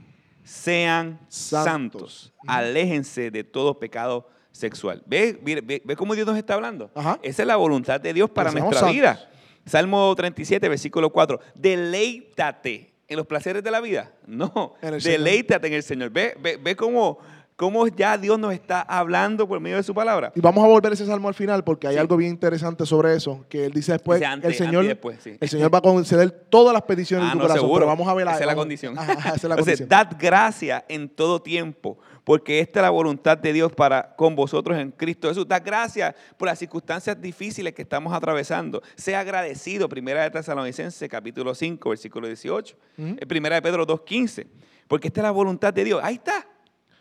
sean 0.45 1.19
Santos. 1.29 1.65
santos, 1.65 2.33
aléjense 2.47 3.33
de 3.33 3.43
todo 3.43 3.77
pecado 3.81 4.29
sexual. 4.53 5.03
¿Ve, 5.05 5.37
ve, 5.43 5.61
ve- 5.61 5.83
ve 5.85 5.97
cómo 5.97 6.15
Dios 6.15 6.29
nos 6.29 6.37
está 6.39 6.55
hablando? 6.55 6.93
Ajá. 6.95 7.19
Esa 7.25 7.43
es 7.43 7.49
la 7.49 7.57
voluntad 7.57 8.01
de 8.01 8.13
Dios 8.15 8.31
para 8.31 8.53
nuestra 8.53 8.89
vida. 8.93 9.29
Salmo 9.67 10.15
37, 10.15 10.69
versículo 10.69 11.11
4. 11.11 11.41
Deleítate 11.57 12.93
en 13.09 13.17
los 13.17 13.27
placeres 13.27 13.65
de 13.65 13.71
la 13.73 13.81
vida. 13.81 14.13
No, 14.29 14.75
En 14.81 15.01
Señor. 15.01 15.19
deleítate 15.19 15.67
en 15.67 15.73
el 15.73 15.83
Señor. 15.83 16.11
Ve, 16.11 16.37
ve, 16.41 16.57
ve 16.57 16.77
cómo, 16.77 17.19
cómo 17.57 17.87
ya 17.87 18.19
Dios 18.19 18.39
nos 18.39 18.53
está 18.53 18.81
hablando 18.83 19.47
por 19.47 19.61
medio 19.61 19.77
de 19.77 19.83
su 19.83 19.95
palabra. 19.95 20.33
Y 20.35 20.41
vamos 20.41 20.65
a 20.65 20.67
volver 20.69 20.91
a 20.93 20.95
ese 20.95 21.07
salmo 21.07 21.29
al 21.29 21.35
final 21.35 21.63
porque 21.65 21.87
hay 21.87 21.95
Sí. 21.95 21.99
algo 22.01 22.17
bien 22.17 22.31
interesante 22.31 22.85
sobre 22.87 23.15
eso, 23.15 23.45
que 23.49 23.67
él 23.67 23.73
dice 23.73 23.93
después, 23.93 24.23
antes- 24.23 24.51
el, 24.51 24.57
Señor, 24.57 24.85
después, 24.87 25.19
sí. 25.23 25.37
el 25.41 25.49
Señor 25.49 25.73
va 25.73 25.79
a 25.79 25.83
conceder 25.83 26.31
todas 26.31 26.73
las 26.73 26.83
peticiones 26.83 27.25
Ah, 27.27 27.29
de 27.29 27.33
tu 27.33 27.39
no, 27.39 27.43
corazón, 27.45 27.61
seguro. 27.63 27.79
pero 27.81 27.87
vamos 27.89 28.09
a 28.09 28.15
ver 28.15 28.27
Esa 28.29 28.41
es 28.41 28.47
la 28.47 28.55
condición. 28.57 28.99
Ajá, 28.99 29.13
esa 29.13 29.19
es 29.35 29.43
la 29.45 29.55
Entonces, 29.55 29.81
condición. 29.81 29.89
dad 29.89 30.17
gracia 30.19 30.85
en 30.89 31.09
todo 31.09 31.41
tiempo, 31.43 31.99
porque 32.25 32.61
esta 32.61 32.81
es 32.81 32.83
la 32.83 32.91
voluntad 32.91 33.37
de 33.39 33.53
Dios 33.53 33.73
para 33.73 34.15
con 34.17 34.35
vosotros 34.35 34.79
en 34.79 34.91
Cristo 34.93 35.29
Jesús. 35.29 35.47
Dad 35.47 35.63
gracias 35.65 36.15
por 36.37 36.47
las 36.49 36.59
circunstancias 36.59 37.21
difíciles 37.21 37.73
que 37.75 37.83
estamos 37.83 38.13
atravesando. 38.13 38.83
Sea 38.97 39.21
agradecido. 39.21 39.89
Primera 39.89 40.23
de 40.23 40.31
Tesalonicenses, 40.31 41.09
capítulo 41.09 41.55
5, 41.55 41.91
versículo 41.91 42.27
18. 42.27 42.77
Ujú. 42.99 43.17
Eh, 43.21 43.27
Primera 43.27 43.57
de 43.57 43.63
Pedro 43.63 43.87
2.15. 43.87 44.47
Porque 44.89 45.09
esta 45.09 45.21
es 45.21 45.23
la 45.25 45.31
voluntad 45.31 45.73
de 45.73 45.85
Dios. 45.85 46.01
Ahí 46.03 46.15
está. 46.15 46.47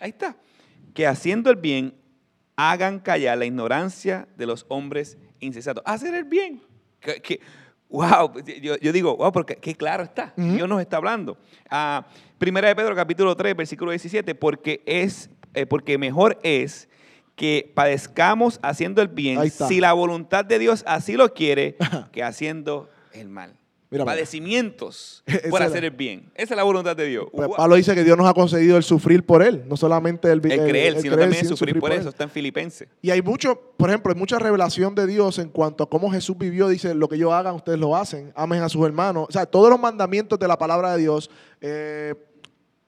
Ahí 0.02 0.10
está. 0.10 0.36
Que 0.94 1.08
haciendo 1.08 1.50
el 1.50 1.56
bien, 1.56 1.94
hagan 2.58 3.00
callar 3.00 3.38
la 3.38 3.46
ignorancia 3.46 4.28
de 4.36 4.46
los 4.46 4.66
hombres 4.68 5.18
insensatos. 5.40 5.84
Hacer 5.86 6.14
el 6.16 6.26
bien. 6.26 6.62
Que, 7.00 7.22
que- 7.22 7.40
wow, 7.90 8.32
yo, 8.62 8.78
yo 8.78 8.92
digo, 8.92 9.16
wow, 9.18 9.32
porque 9.32 9.56
qué 9.56 9.76
claro 9.76 10.04
está. 10.04 10.34
Dios 10.36 10.68
nos 10.68 10.82
está 10.82 10.98
hablando. 10.98 11.38
Ah, 11.70 12.06
Primera 12.38 12.68
de 12.68 12.76
Pedro, 12.76 12.96
capítulo 12.96 13.36
3, 13.36 13.56
versículo 13.56 13.92
17, 13.92 14.34
porque 14.36 14.82
es, 14.86 15.30
eh, 15.54 15.66
porque 15.66 15.98
mejor 15.98 16.40
es 16.44 16.90
que 17.36 17.72
padezcamos 17.76 18.60
haciendo 18.64 19.02
el 19.02 19.08
bien, 19.08 19.40
si 19.68 19.80
la 19.80 19.94
voluntad 19.94 20.44
de 20.46 20.58
Dios 20.60 20.84
así 20.88 21.14
lo 21.14 21.34
quiere, 21.34 21.76
que 22.12 22.24
haciendo 22.24 22.90
el 23.14 23.30
mal. 23.30 23.56
Mira, 23.92 24.06
mira. 24.06 24.14
Padecimientos 24.14 25.22
Esa 25.28 25.50
por 25.50 25.62
hacer 25.62 25.84
el 25.84 25.92
bien. 25.92 26.32
Esa 26.34 26.54
es 26.54 26.58
la 26.58 26.64
voluntad 26.64 26.96
de 26.96 27.08
Dios. 27.08 27.26
Pues. 27.32 27.50
Pablo 27.58 27.76
dice 27.76 27.94
que 27.94 28.06
Dios 28.06 28.18
nos 28.18 28.26
ha 28.26 28.34
concedido 28.34 28.78
el 28.78 28.84
sufrir 28.84 29.26
por 29.26 29.44
él, 29.44 29.64
no 29.68 29.76
solamente 29.76 30.32
el, 30.32 30.40
el 30.46 30.62
creer, 30.62 30.96
el 30.96 31.02
sino 31.02 31.16
creer, 31.16 31.30
también 31.30 31.44
sino 31.44 31.58
sufrir 31.58 31.78
por 31.78 31.92
eso. 31.92 32.08
Está 32.08 32.24
en 32.24 32.30
Filipenses. 32.30 32.88
Y 33.02 33.10
hay 33.10 33.22
mucho, 33.22 33.60
por 33.76 33.90
ejemplo, 33.90 34.14
hay 34.14 34.18
mucha 34.18 34.40
revelación 34.40 34.96
de 34.96 35.08
Dios 35.08 35.40
en 35.40 35.50
cuanto 35.50 35.84
a 35.84 35.90
cómo 35.90 36.10
Jesús 36.10 36.38
vivió. 36.38 36.70
Dice, 36.70 36.96
lo 36.96 37.10
que 37.10 37.18
yo 37.18 37.34
hagan, 37.34 37.54
ustedes 37.54 37.80
lo 37.80 37.96
hacen. 37.96 38.32
Amen 38.34 38.62
a 38.62 38.70
sus 38.70 38.86
hermanos. 38.86 39.26
O 39.28 39.32
sea, 39.32 39.46
todos 39.46 39.70
los 39.70 39.80
mandamientos 39.80 40.40
de 40.40 40.48
la 40.48 40.58
palabra 40.58 40.94
de 40.94 41.02
Dios, 41.02 41.30
eh, 41.60 42.16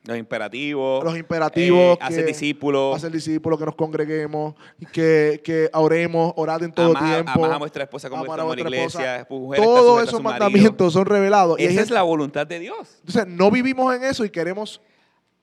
Los 0.06 0.18
imperativos. 0.18 1.02
los 1.04 1.18
imperativos, 1.18 1.96
eh, 1.96 2.00
hacer 2.02 2.26
discípulos. 2.26 2.96
hacer 2.98 3.12
discípulos, 3.12 3.58
que 3.58 3.66
nos 3.66 3.76
congreguemos, 3.76 4.54
que, 4.92 5.40
que 5.44 5.70
oremos, 5.74 6.34
orad 6.36 6.62
en 6.64 6.74
todo 6.74 6.90
amar, 6.90 7.04
tiempo. 7.24 7.32
amar 7.46 7.54
a 7.54 7.58
vuestra 7.58 7.84
esposa 7.84 8.10
como 8.10 8.24
amar 8.24 8.40
a 8.40 8.44
estamos 8.44 8.58
en 8.58 8.64
la 8.72 8.78
vuestra 8.82 9.02
iglesia. 9.22 9.28
Todos 9.64 10.04
esos 10.04 10.22
mandamientos 10.22 10.92
son 10.94 11.06
revelados. 11.06 11.58
Y 11.58 11.64
Esa 11.64 11.72
es 11.72 11.78
gente- 11.80 11.94
la 11.94 12.02
voluntad 12.04 12.46
de 12.46 12.60
Dios. 12.60 12.98
Entonces, 13.00 13.28
no 13.28 13.50
vivimos 13.50 13.96
en 13.96 14.04
eso 14.04 14.26
y 14.26 14.30
queremos 14.30 14.82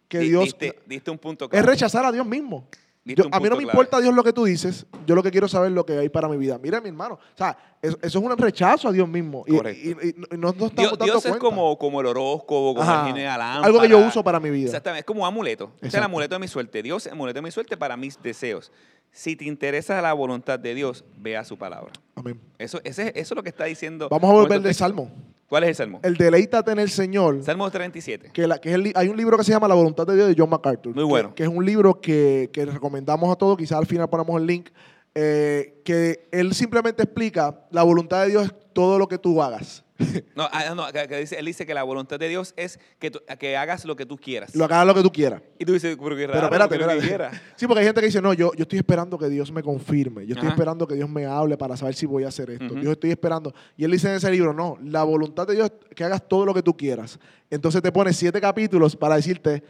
que 0.09 0.19
Di- 0.19 0.29
Dios... 0.29 0.45
Diste, 0.45 0.79
diste 0.87 1.11
un 1.11 1.19
punto 1.19 1.47
es 1.47 1.50
claro. 1.52 1.67
rechazar 1.67 2.04
a 2.04 2.13
Dios 2.13 2.26
mismo. 2.26 2.67
Yo- 3.15 3.25
a 3.31 3.39
mí 3.41 3.45
no 3.49 3.57
me 3.57 3.63
clave. 3.63 3.65
importa 3.65 4.01
Dios 4.01 4.15
lo 4.15 4.23
que 4.25 4.33
tú 4.33 4.45
dices, 4.45 4.87
yo 5.07 5.15
lo 5.15 5.23
que 5.23 5.31
quiero 5.31 5.49
saber 5.49 5.69
es 5.71 5.75
lo 5.75 5.85
que 5.87 5.99
hay 5.99 6.09
para 6.09 6.29
mi 6.29 6.37
vida. 6.37 6.59
Mira, 6.59 6.81
mi 6.81 6.89
hermano, 6.89 7.15
o 7.15 7.37
sea, 7.37 7.57
eso, 7.83 7.97
eso 8.03 8.19
es 8.19 8.25
un 8.25 8.37
rechazo 8.37 8.89
a 8.89 8.93
Dios 8.93 9.09
mismo. 9.09 9.45
Y, 9.47 9.57
Correcto. 9.57 9.81
y- 10.05 10.09
y- 10.09 10.11
y 10.35 10.39
no 10.39 10.49
nos 10.53 10.55
estamos 10.55 10.75
Dios, 10.77 10.91
dando 10.99 11.05
Dios 11.05 11.27
es 11.27 11.37
como, 11.37 11.79
como 11.79 12.01
el 12.01 12.07
horóscopo, 12.07 12.75
como 12.75 12.83
Ajá. 12.83 13.01
el 13.03 13.07
genio 13.15 13.23
de 13.31 13.39
lámpara. 13.39 13.67
Algo 13.67 13.81
que 13.81 13.89
yo 13.89 13.99
uso 13.99 14.23
para 14.25 14.39
mi 14.41 14.51
vida. 14.51 14.67
Exactamente, 14.67 15.01
es 15.01 15.07
como 15.07 15.23
un 15.23 15.27
amuleto. 15.29 15.71
Este 15.77 15.89
es 15.89 15.95
el 15.95 16.03
amuleto 16.03 16.35
de 16.35 16.39
mi 16.39 16.49
suerte. 16.49 16.83
Dios 16.83 17.03
es 17.03 17.07
el 17.09 17.13
amuleto 17.13 17.39
de 17.39 17.43
mi 17.43 17.51
suerte 17.51 17.77
para 17.77 17.97
mis 17.97 18.21
deseos. 18.23 18.71
Si 19.13 19.35
te 19.35 19.45
interesa 19.45 20.01
la 20.01 20.13
voluntad 20.13 20.59
de 20.59 20.75
Dios, 20.75 21.05
vea 21.19 21.45
su 21.45 21.57
palabra. 21.59 21.93
Amén. 22.15 22.41
Eso, 22.59 22.81
ese- 22.85 23.09
eso 23.17 23.35
es 23.35 23.37
lo 23.37 23.43
que 23.43 23.49
está 23.49 23.65
diciendo. 23.65 24.09
Vamos 24.09 24.31
a 24.31 24.33
volver 24.35 24.49
nuestro 24.61 24.63
de 24.63 24.69
texto. 24.71 24.85
Salmo. 24.85 25.11
¿Cuál 25.50 25.65
es 25.65 25.71
el 25.71 25.75
salmo? 25.75 26.00
El 26.04 26.17
deleítate 26.17 26.71
en 26.71 26.78
el 26.78 26.89
Señor. 26.89 27.43
Salmo 27.43 27.69
37. 27.71 28.30
Que, 28.32 28.47
la- 28.47 28.58
que 28.60 28.69
es 28.71 28.75
el 28.76 28.93
hay 28.95 29.08
un 29.08 29.17
libro 29.17 29.36
que 29.36 29.45
se 29.45 29.50
llama 29.50 29.67
La 29.69 29.75
voluntad 29.75 30.06
de 30.06 30.15
Dios 30.15 30.28
de 30.28 30.34
John 30.39 30.49
MacArthur. 30.49 30.95
Muy 30.95 31.02
que- 31.02 31.08
bueno. 31.08 31.34
Que, 31.34 31.43
es 31.43 31.49
un 31.49 31.67
libro 31.67 32.00
que, 32.00 32.49
que 32.52 32.65
recomendamos 32.65 33.30
a 33.30 33.36
todos. 33.36 33.58
Quizás 33.58 33.76
al 33.78 33.86
final 33.86 34.08
ponemos 34.08 34.41
el 34.41 34.47
link. 34.47 34.71
eh, 35.17 35.82
que 35.84 36.28
él 36.30 36.54
simplemente 36.54 37.02
explica 37.02 37.67
la 37.73 37.82
voluntad 37.82 38.23
de 38.23 38.28
Dios 38.30 38.45
es 38.45 38.54
todo 38.73 38.97
lo 38.97 39.08
que 39.08 39.19
tú 39.19 39.43
hagas. 39.43 39.84
No, 40.34 40.49
ah, 40.52 40.75
no, 40.75 40.86
él 40.89 41.45
dice 41.47 41.67
que 41.67 41.75
la 41.75 41.82
voluntad 41.82 42.19
de 42.19 42.28
Dios 42.28 42.54
es 42.56 42.78
que, 42.99 43.10
tú- 43.10 43.21
que 43.39 43.56
hagas 43.56 43.84
lo 43.84 43.97
que 43.97 44.06
tú 44.06 44.17
quieras. 44.17 44.54
Lo 44.54 44.65
hagas 44.65 44.86
lo 44.86 44.95
que 44.95 45.02
tú 45.02 45.10
quieras. 45.13 45.43
y 45.58 45.65
tú 45.65 45.73
dices, 45.73 45.97
pero 46.02 46.17
qué 46.17 46.26
raro, 46.26 46.49
Pero 46.49 46.65
espérate, 46.65 46.78
porque 46.78 46.95
lo 46.95 47.00
que 47.00 47.06
espérate. 47.06 47.41
Sí, 47.56 47.67
porque 47.67 47.80
hay 47.80 47.86
gente 47.86 48.00
que 48.00 48.06
dice, 48.06 48.23
no, 48.23 48.32
yo, 48.32 48.52
yo 48.54 48.63
estoy 48.63 48.78
esperando 48.78 49.19
que 49.19 49.28
Dios 49.28 49.52
me 49.52 49.63
confirme. 49.63 50.26
Yo 50.26 50.34
estoy 50.34 50.47
Ajá. 50.47 50.54
esperando 50.54 50.86
que 50.86 50.95
Dios 50.95 51.08
me 51.10 51.26
hable 51.26 51.56
para 51.58 51.76
saber 51.76 51.95
si 51.95 52.06
voy 52.06 52.25
a 52.25 52.28
hacer 52.28 52.50
esto. 52.50 52.65
Ujú. 52.67 52.80
Dios 52.80 52.93
estoy 52.93 53.10
esperando. 53.10 53.52
Y 53.76 53.84
él 53.84 53.91
dice 53.91 54.08
en 54.08 54.15
ese 54.15 54.30
libro, 54.30 54.52
no, 54.54 54.78
la 54.82 55.02
voluntad 55.02 55.47
de 55.47 55.54
Dios 55.56 55.71
es 55.91 55.95
que 55.95 56.04
hagas 56.04 56.26
todo 56.26 56.47
lo 56.47 56.54
que 56.54 56.63
tú 56.63 56.76
quieras. 56.76 57.19
Entonces 57.50 57.82
te 57.82 57.93
pone 57.93 58.13
siete 58.13 58.41
capítulos 58.41 58.97
para 58.97 59.17
decirte, 59.17 59.63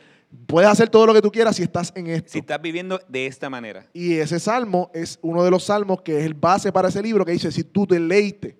puedes 0.47 0.71
hacer 0.71 0.89
todo 0.89 1.07
lo 1.07 1.15
que 1.15 1.23
tú 1.23 1.33
quieras 1.33 1.57
si 1.57 1.63
estás 1.63 1.93
en 1.97 2.07
esto. 2.07 2.31
Si 2.31 2.39
estás 2.39 2.61
viviendo 2.61 3.01
de 3.09 3.27
esta 3.27 3.51
manera. 3.51 3.87
Y 3.93 4.15
ese 4.15 4.39
salmo 4.39 4.91
es 4.95 5.19
uno 5.23 5.43
de 5.43 5.51
los 5.51 5.65
salmos 5.65 6.03
que 6.03 6.19
es 6.21 6.25
el 6.25 6.35
base 6.35 6.71
para 6.71 6.89
ese 6.89 7.03
libro 7.03 7.25
que 7.25 7.33
dice, 7.33 7.51
si 7.51 7.65
tu 7.65 7.87
deleite 7.87 8.60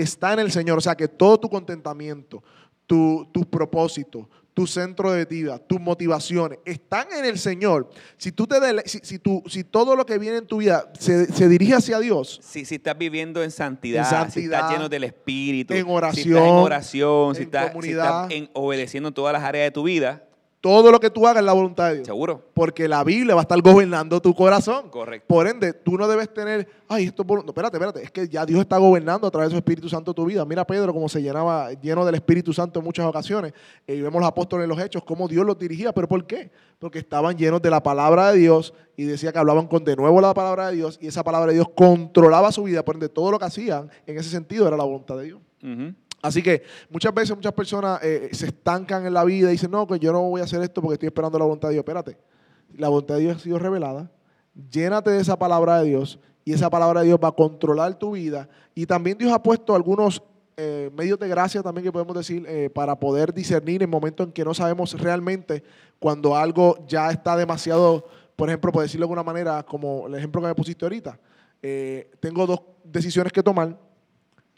está 0.00 0.32
en 0.32 0.40
el 0.40 0.52
Señor, 0.52 0.78
o 0.78 0.80
sea 0.80 0.94
que 0.94 1.08
todo 1.08 1.38
tu 1.40 1.48
contentamiento, 1.48 2.42
tu, 2.86 3.28
tus 3.32 3.46
propósitos, 3.46 4.26
tu 4.54 4.66
centro 4.66 5.12
de 5.12 5.26
vida, 5.26 5.58
tus 5.58 5.78
motivaciones 5.78 6.58
están 6.64 7.08
en 7.12 7.26
el 7.26 7.38
Señor. 7.38 7.90
Si, 8.16 8.32
tú 8.32 8.46
te 8.46 8.58
dele- 8.58 8.84
si, 8.86 9.00
si, 9.02 9.18
tú- 9.18 9.42
si 9.46 9.64
todo 9.64 9.94
lo 9.94 10.06
que 10.06 10.16
viene 10.18 10.38
en 10.38 10.46
tu 10.46 10.58
vida 10.58 10.90
se, 10.98 11.26
se 11.30 11.46
dirige 11.48 11.74
hacia 11.74 11.98
Dios, 11.98 12.40
Si, 12.42 12.64
si 12.64 12.76
estás 12.76 12.96
viviendo 12.96 13.42
en 13.42 13.50
santidad, 13.50 14.24
En 14.24 14.30
si 14.30 14.44
estás 14.44 14.70
lleno 14.70 14.88
del 14.88 15.04
Espíritu, 15.04 15.74
en 15.74 15.84
si 15.84 15.90
oración, 15.92 16.36
estás 16.36 16.48
en 16.48 16.54
oración, 16.54 17.34
si 17.34 17.40
en 17.42 17.46
estás, 17.48 17.64
si 17.66 17.68
comunidad. 17.72 18.22
estás 18.24 18.30
en- 18.38 18.50
obedeciendo 18.54 19.08
en 19.08 19.14
todas 19.14 19.32
las 19.34 19.42
áreas 19.42 19.66
de 19.66 19.70
tu 19.72 19.82
vida, 19.82 20.25
todo 20.66 20.90
lo 20.90 20.98
que 20.98 21.10
tú 21.10 21.24
hagas 21.28 21.42
es 21.42 21.46
la 21.46 21.52
voluntad 21.52 21.90
de 21.90 21.94
Dios. 21.94 22.06
seguro. 22.08 22.42
Porque 22.52 22.88
la 22.88 23.04
Biblia 23.04 23.36
va 23.36 23.42
a 23.42 23.44
estar 23.44 23.60
gobernando 23.62 24.20
tu 24.20 24.34
corazón. 24.34 24.90
Correcto. 24.90 25.24
Por 25.28 25.46
ende, 25.46 25.72
tú 25.72 25.96
no 25.96 26.08
debes 26.08 26.34
tener, 26.34 26.66
ay, 26.88 27.04
esto 27.04 27.22
es. 27.22 27.28
No, 27.28 27.44
espérate, 27.46 27.76
espérate, 27.76 28.02
es 28.02 28.10
que 28.10 28.28
ya 28.28 28.44
Dios 28.44 28.58
está 28.58 28.76
gobernando 28.76 29.28
a 29.28 29.30
través 29.30 29.50
de 29.50 29.52
su 29.52 29.58
Espíritu 29.58 29.88
Santo 29.88 30.12
tu 30.12 30.24
vida. 30.24 30.44
Mira 30.44 30.66
Pedro 30.66 30.92
cómo 30.92 31.08
se 31.08 31.22
llenaba 31.22 31.70
lleno 31.74 32.04
del 32.04 32.16
Espíritu 32.16 32.52
Santo 32.52 32.80
en 32.80 32.84
muchas 32.84 33.06
ocasiones. 33.06 33.52
Eh, 33.86 33.94
y 33.94 34.00
vemos 34.00 34.20
los 34.20 34.28
apóstoles 34.28 34.64
en 34.64 34.70
los 34.70 34.80
hechos, 34.80 35.04
cómo 35.04 35.28
Dios 35.28 35.46
los 35.46 35.56
dirigía. 35.56 35.92
¿Pero 35.92 36.08
por 36.08 36.26
qué? 36.26 36.50
Porque 36.80 36.98
estaban 36.98 37.36
llenos 37.38 37.62
de 37.62 37.70
la 37.70 37.80
palabra 37.80 38.32
de 38.32 38.38
Dios 38.38 38.74
y 38.96 39.04
decía 39.04 39.32
que 39.32 39.38
hablaban 39.38 39.68
con 39.68 39.84
de 39.84 39.94
nuevo 39.94 40.20
la 40.20 40.34
palabra 40.34 40.70
de 40.70 40.74
Dios 40.74 40.98
y 41.00 41.06
esa 41.06 41.22
palabra 41.22 41.46
de 41.46 41.54
Dios 41.54 41.68
controlaba 41.76 42.50
su 42.50 42.64
vida. 42.64 42.84
Por 42.84 42.96
ende, 42.96 43.08
todo 43.08 43.30
lo 43.30 43.38
que 43.38 43.44
hacían 43.44 43.88
en 44.04 44.18
ese 44.18 44.30
sentido 44.30 44.66
era 44.66 44.76
la 44.76 44.82
voluntad 44.82 45.16
de 45.16 45.24
Dios. 45.26 45.40
Ujú. 45.62 45.94
Así 46.26 46.42
que 46.42 46.62
muchas 46.90 47.14
veces 47.14 47.36
muchas 47.36 47.52
personas 47.52 48.00
eh, 48.02 48.28
se 48.32 48.46
estancan 48.46 49.06
en 49.06 49.14
la 49.14 49.24
vida 49.24 49.48
y 49.48 49.52
dicen, 49.52 49.70
no, 49.70 49.86
que 49.86 49.98
yo 49.98 50.12
no 50.12 50.22
voy 50.22 50.40
a 50.40 50.44
hacer 50.44 50.60
esto 50.62 50.82
porque 50.82 50.94
estoy 50.94 51.06
esperando 51.06 51.38
la 51.38 51.44
voluntad 51.44 51.68
de 51.68 51.74
Dios. 51.74 51.82
Espérate, 51.82 52.18
la 52.76 52.88
voluntad 52.88 53.14
de 53.14 53.20
Dios 53.20 53.36
ha 53.36 53.38
sido 53.38 53.58
revelada. 53.58 54.10
Llénate 54.70 55.10
de 55.10 55.20
esa 55.20 55.38
palabra 55.38 55.78
de 55.80 55.88
Dios 55.88 56.18
y 56.44 56.52
esa 56.52 56.70
palabra 56.70 57.00
de 57.00 57.06
Dios 57.06 57.18
va 57.22 57.28
a 57.28 57.32
controlar 57.32 57.98
tu 57.98 58.12
vida. 58.12 58.48
Y 58.74 58.86
también 58.86 59.18
Dios 59.18 59.32
ha 59.32 59.42
puesto 59.42 59.74
algunos 59.74 60.22
eh, 60.56 60.90
medios 60.96 61.18
de 61.18 61.28
gracia 61.28 61.62
también 61.62 61.84
que 61.84 61.92
podemos 61.92 62.16
decir 62.16 62.44
eh, 62.48 62.70
para 62.70 62.98
poder 62.98 63.34
discernir 63.34 63.82
en 63.82 63.90
momentos 63.90 64.26
en 64.26 64.32
que 64.32 64.42
no 64.42 64.54
sabemos 64.54 64.98
realmente 64.98 65.62
cuando 65.98 66.34
algo 66.34 66.78
ya 66.86 67.10
está 67.10 67.36
demasiado, 67.36 68.06
por 68.36 68.48
ejemplo, 68.48 68.72
por 68.72 68.82
decirlo 68.82 69.04
de 69.04 69.12
alguna 69.12 69.22
manera, 69.22 69.62
como 69.64 70.06
el 70.06 70.14
ejemplo 70.14 70.40
que 70.40 70.48
me 70.48 70.54
pusiste 70.54 70.84
ahorita. 70.84 71.20
Eh, 71.60 72.10
tengo 72.20 72.46
dos 72.46 72.60
decisiones 72.84 73.32
que 73.32 73.42
tomar 73.42 73.78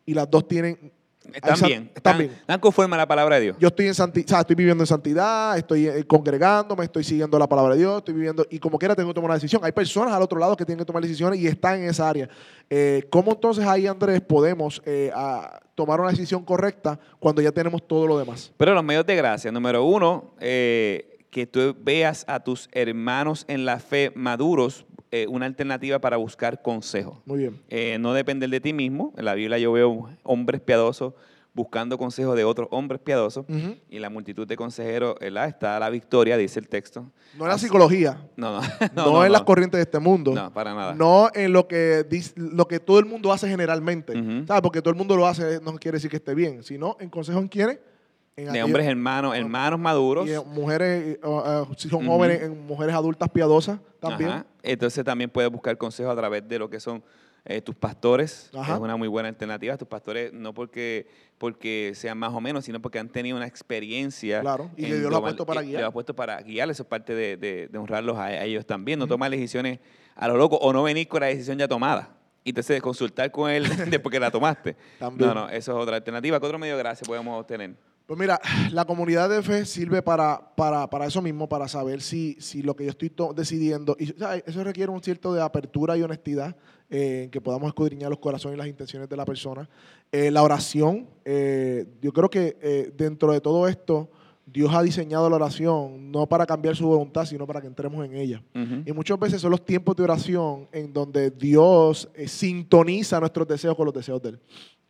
y 0.07 0.15
las 0.15 0.31
dos 0.31 0.47
tienen 0.47 0.93
Están 1.35 1.51
Exacto, 1.51 1.67
bien. 1.67 1.91
están 1.95 2.19
bien. 2.19 2.31
están 2.33 2.61
conforme 2.61 2.95
a 2.95 2.99
la 2.99 3.07
palabra 3.09 3.37
de 3.37 3.43
Dios. 3.43 3.57
Yo 3.61 3.69
estoy 3.69 3.87
en 3.87 3.95
santi- 3.95 4.25
o 4.25 4.29
sea, 4.29 4.41
estoy 4.41 4.57
viviendo 4.57 4.83
en 4.83 4.87
santidad, 4.87 5.57
estoy 5.59 5.87
eh, 5.87 6.05
congregándome, 6.07 6.85
estoy 6.85 7.05
siguiendo 7.05 7.39
la 7.39 7.49
palabra 7.49 7.75
de 7.75 7.81
Dios, 7.81 7.99
estoy 7.99 8.15
viviendo, 8.15 8.47
y 8.51 8.59
como 8.59 8.79
quiera 8.79 8.95
tengo 8.97 9.11
que 9.11 9.15
tomar 9.15 9.31
una 9.31 9.35
decisión. 9.35 9.63
Hay 9.65 9.73
personas 9.73 10.13
al 10.15 10.23
otro 10.23 10.39
lado 10.39 10.57
que 10.57 10.65
tienen 10.65 10.79
que 10.81 10.85
tomar 10.87 11.03
decisiones 11.03 11.39
y 11.41 11.47
están 11.47 11.81
en 11.81 11.89
esa 11.91 12.09
área. 12.09 12.29
Eh, 12.71 13.05
¿Cómo 13.11 13.33
entonces 13.33 13.67
ahí, 13.67 13.87
Andrés, 13.87 14.21
podemos 14.21 14.83
eh, 14.85 15.11
a- 15.15 15.61
tomar 15.75 16.01
una 16.01 16.11
decisión 16.11 16.45
correcta 16.45 16.99
cuando 17.21 17.41
ya 17.43 17.53
tenemos 17.53 17.87
todo 17.87 18.07
lo 18.07 18.19
demás? 18.19 18.53
Pero 18.57 18.75
los 18.75 18.83
medios 18.85 19.07
de 19.07 19.17
gracia, 19.17 19.53
número 19.53 19.85
uno, 19.85 20.35
eh, 20.41 21.15
que 21.31 21.47
tú 21.47 21.77
veas 21.81 22.25
a 22.27 22.41
tus 22.41 22.69
hermanos 22.73 23.45
en 23.49 23.65
la 23.67 23.79
fe 23.79 24.11
maduros, 24.15 24.87
eh, 25.11 25.27
una 25.29 25.47
alternativa 25.47 25.99
para 25.99 26.17
buscar 26.17 26.63
consejo. 26.63 27.23
Muy 27.25 27.39
bien. 27.39 27.61
Eh, 27.69 27.99
no 27.99 28.13
depender 28.13 28.51
de 28.51 28.61
ti 28.61 28.73
mismo. 28.73 29.13
En 29.17 29.25
la 29.25 29.35
Biblia 29.35 29.59
yo 29.59 29.73
veo 29.73 30.09
hombres 30.23 30.61
piadosos 30.61 31.15
buscando 31.59 31.99
consejos 31.99 32.37
de 32.37 32.45
otros 32.45 32.69
hombres 32.71 33.01
piadosos. 33.01 33.45
Y 33.91 33.99
la 33.99 34.11
multitud 34.11 34.47
de 34.47 34.57
consejeros 34.57 35.17
¿verdad? 35.21 35.49
está 35.49 35.79
la 35.81 35.91
victoria, 35.91 36.37
dice 36.37 36.61
el 36.61 36.69
texto. 36.69 37.11
No 37.37 37.45
en 37.45 37.51
la 37.51 37.59
psicología, 37.59 38.23
No, 38.37 38.61
no, 38.61 38.69
no, 38.95 39.25
en 39.27 39.33
las 39.33 39.43
corrientes 39.43 39.79
de 39.79 39.83
este 39.83 39.99
mundo. 39.99 40.33
No, 40.33 40.53
para 40.53 40.73
nada. 40.73 40.95
No 40.95 41.29
en 41.35 41.53
lo 41.53 41.67
que, 41.67 42.07
lo 42.37 42.69
que 42.69 42.79
todo 42.79 43.01
el 43.01 43.07
mundo 43.07 43.33
hace 43.33 43.49
generalmente. 43.49 44.13
¿Sabes? 44.47 44.63
Porque 44.63 44.81
todo 44.81 44.91
el 44.91 44.97
mundo 44.97 45.17
lo 45.17 45.27
hace 45.27 45.61
no 45.61 45.75
quiere 45.79 45.97
decir 45.97 46.11
que 46.11 46.19
esté 46.19 46.35
bien, 46.35 46.63
sino 46.63 46.97
en 47.01 47.11
consejo 47.11 47.41
en 47.41 47.49
quiénes. 47.49 47.79
De 48.45 48.49
aquellos- 48.51 48.65
hombres 48.67 48.87
hermanos, 48.87 49.37
hermanos 49.37 49.79
maduros. 49.81 50.29
y 50.29 50.33
mujeres, 50.55 51.19
uh, 51.23 51.29
uh, 51.71 51.75
si 51.77 51.89
son 51.89 52.07
jóvenes, 52.07 52.43
en 52.43 52.67
mujeres 52.67 52.95
adultas 52.95 53.29
piadosas 53.31 53.81
también. 54.01 54.31
Ajá. 54.31 54.47
Entonces 54.63 55.05
también 55.05 55.31
puedes 55.31 55.51
buscar 55.51 55.77
consejos 55.79 56.13
a 56.13 56.17
través 56.17 56.47
de 56.49 56.59
lo 56.59 56.69
que 56.71 56.79
son 56.81 57.03
eh, 57.45 57.63
tus 57.63 57.75
pastores. 57.75 58.51
Ajá. 58.55 58.75
Es 58.75 58.81
una 58.81 58.97
muy 58.97 59.09
buena 59.09 59.29
alternativa. 59.31 59.77
Tus 59.79 59.89
pastores 59.89 60.33
no 60.35 60.53
porque, 60.53 61.07
porque 61.39 61.93
sean 61.95 62.19
más 62.19 62.33
o 62.35 62.41
menos, 62.41 62.65
sino 62.67 62.81
porque 62.83 62.99
han 62.99 63.09
tenido 63.09 63.37
una 63.39 63.47
experiencia. 63.47 64.41
Claro, 64.41 64.71
y 64.77 64.85
Dios 64.85 65.11
lo 65.11 65.17
ha 65.17 65.21
puesto 65.23 65.47
para 65.47 65.63
guiar. 65.63 65.81
Lo 65.83 65.87
ha 65.89 65.91
puesto 65.93 66.15
para 66.15 66.41
guiar. 66.43 66.69
Eso 66.71 66.83
es 66.83 66.89
parte 66.89 67.15
de, 67.15 67.37
de- 67.39 67.69
de 67.69 67.79
honrarlos 67.79 68.19
a, 68.19 68.25
a 68.27 68.45
ellos 68.45 68.67
también. 68.67 68.99
No 68.99 69.07
tomar 69.07 69.31
decisiones 69.31 69.79
a 70.15 70.29
lo 70.29 70.37
loco 70.37 70.57
o 70.57 70.73
no 70.73 70.83
venir 70.83 71.09
con 71.09 71.21
la 71.21 71.27
decisión 71.29 71.57
ya 71.59 71.67
tomada. 71.69 72.11
Y 72.45 72.51
entonces 72.51 72.81
consultar 72.83 73.31
con 73.31 73.51
él 73.51 73.65
después 73.91 74.13
que 74.13 74.21
la 74.21 74.31
tomaste. 74.31 74.77
También. 74.99 75.29
No, 75.29 75.35
no, 75.35 75.49
eso 75.49 75.73
es 75.73 75.83
otra 75.83 75.97
alternativa. 75.97 76.39
¿Qué 76.41 76.47
otro 76.47 76.59
medio 76.59 76.75
de 76.77 76.83
gracia 76.83 77.05
podemos 77.07 77.41
obtener? 77.41 77.75
Pues 78.09 78.19
mira, 78.19 78.41
la 78.73 78.87
comunidad 78.87 79.29
de 79.29 79.43
fe 79.43 79.67
sirve 79.67 80.01
para, 80.01 80.55
para, 80.57 80.89
para 80.89 81.05
eso 81.05 81.21
mismo, 81.21 81.47
para 81.47 81.69
saber 81.69 82.01
si, 82.01 82.39
si 82.41 82.63
lo 82.63 82.75
que 82.75 82.85
yo 82.85 82.91
estoy 82.91 83.11
to- 83.11 83.35
decidiendo, 83.35 83.99
y 84.01 84.15
eso 84.47 84.65
requiere 84.65 84.91
un 84.91 85.03
cierto 85.03 85.35
de 85.35 85.43
apertura 85.43 85.95
y 85.95 86.03
honestidad, 86.03 86.57
eh, 86.89 87.29
que 87.31 87.43
podamos 87.43 87.69
escudriñar 87.69 88.09
los 88.09 88.19
corazones 88.19 88.57
y 88.57 88.59
las 88.61 88.67
intenciones 88.67 89.11
de 89.11 89.17
la 89.19 89.27
persona. 89.27 89.69
Eh, 90.11 90.31
la 90.31 90.43
oración, 90.43 91.07
eh, 91.27 91.85
yo 92.01 92.11
creo 92.15 92.31
que 92.31 92.57
eh, 92.63 92.91
dentro 92.97 93.31
de 93.31 93.43
todo 93.43 93.69
esto, 93.69 94.11
Dios 94.53 94.73
ha 94.75 94.83
diseñado 94.83 95.29
la 95.29 95.37
oración 95.37 96.11
no 96.11 96.27
para 96.27 96.47
cambiar 96.47 96.75
su 96.77 96.87
voluntad, 96.87 97.25
sino 97.25 97.47
para 97.47 97.61
que 97.61 97.67
entremos 97.67 98.05
en 98.05 98.15
ella. 98.15 98.43
Y 98.87 98.93
muchas 98.93 99.19
veces 99.19 99.41
son 99.41 99.51
los 99.51 99.65
tiempos 99.65 99.95
de 99.97 100.05
oración 100.05 100.69
en 100.73 100.93
donde 100.93 101.31
Dios 101.31 102.09
eh, 102.15 102.27
sintoniza 102.29 103.21
nuestros 103.21 103.47
deseos 103.47 103.77
con 103.77 103.85
los 103.87 103.95
deseos 103.95 104.21
de 104.23 104.31
Él. 104.31 104.41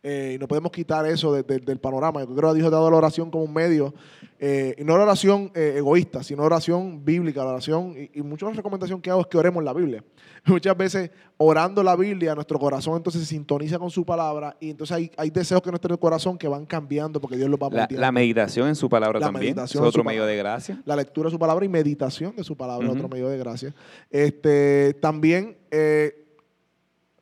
Eh, 0.01 0.33
y 0.35 0.39
no 0.39 0.47
podemos 0.47 0.71
quitar 0.71 1.05
eso 1.05 1.33
de- 1.33 1.43
de- 1.43 1.59
del 1.59 1.77
panorama. 1.77 2.21
Yo 2.21 2.33
creo 2.33 2.51
que 2.53 2.55
Dios 2.59 2.67
ha 2.67 2.71
dado 2.71 2.89
la 2.89 2.95
oración 2.95 3.29
como 3.29 3.43
un 3.43 3.53
medio, 3.53 3.93
eh, 4.39 4.73
y 4.77 4.83
no 4.85 4.97
la 4.97 5.03
oración 5.03 5.51
egoísta, 5.53 6.23
sino 6.23 6.43
oración 6.43 7.03
bíblica, 7.03 7.43
la 7.43 7.49
oración, 7.51 7.93
y, 8.13 8.17
y 8.17 8.21
mucho 8.21 8.45
la 8.47 8.53
recomendación 8.53 9.01
que 9.01 9.09
hago 9.09 9.19
es 9.21 9.27
que 9.27 9.37
oremos 9.37 9.61
la 9.61 9.73
Biblia. 9.73 10.01
Muchas 10.45 10.77
veces 10.77 11.11
orando 11.41 11.81
la 11.83 11.95
Biblia, 11.95 12.35
nuestro 12.35 12.59
corazón 12.59 12.97
entonces 12.97 13.21
se 13.21 13.27
sintoniza 13.27 13.79
con 13.79 13.89
su 13.89 14.05
palabra, 14.05 14.57
y 14.59 14.71
entonces 14.71 14.93
hay, 14.97 15.09
hay 15.15 15.29
deseos 15.29 15.61
que 15.61 15.69
nuestro 15.69 15.97
corazón 15.97 16.37
que 16.37 16.49
van 16.49 16.65
cambiando 16.65 17.21
porque 17.21 17.37
Dios 17.37 17.49
los 17.49 17.57
va 17.57 17.69
La, 17.71 17.87
la 17.89 18.11
meditación 18.11 18.67
en 18.67 18.75
su 18.75 18.89
palabra 18.89 19.19
La 19.21 19.27
también. 19.27 19.55
meditación 19.55 19.83
es 19.83 19.87
otro 19.87 20.03
medio 20.03 20.19
palabra. 20.23 20.31
de 20.33 20.37
gracia. 20.37 20.81
la 20.85 20.95
lectura 20.97 21.27
de 21.27 21.31
su 21.31 21.39
palabra 21.39 21.63
y 21.63 21.69
meditación 21.69 22.35
de 22.35 22.43
su 22.43 22.57
palabra, 22.57 22.87
Ujú. 22.87 22.95
otro 22.97 23.07
medio 23.07 23.29
de 23.29 23.37
gracia. 23.37 23.73
Este, 24.09 24.93
también 24.95 25.57
eh, 25.71 26.25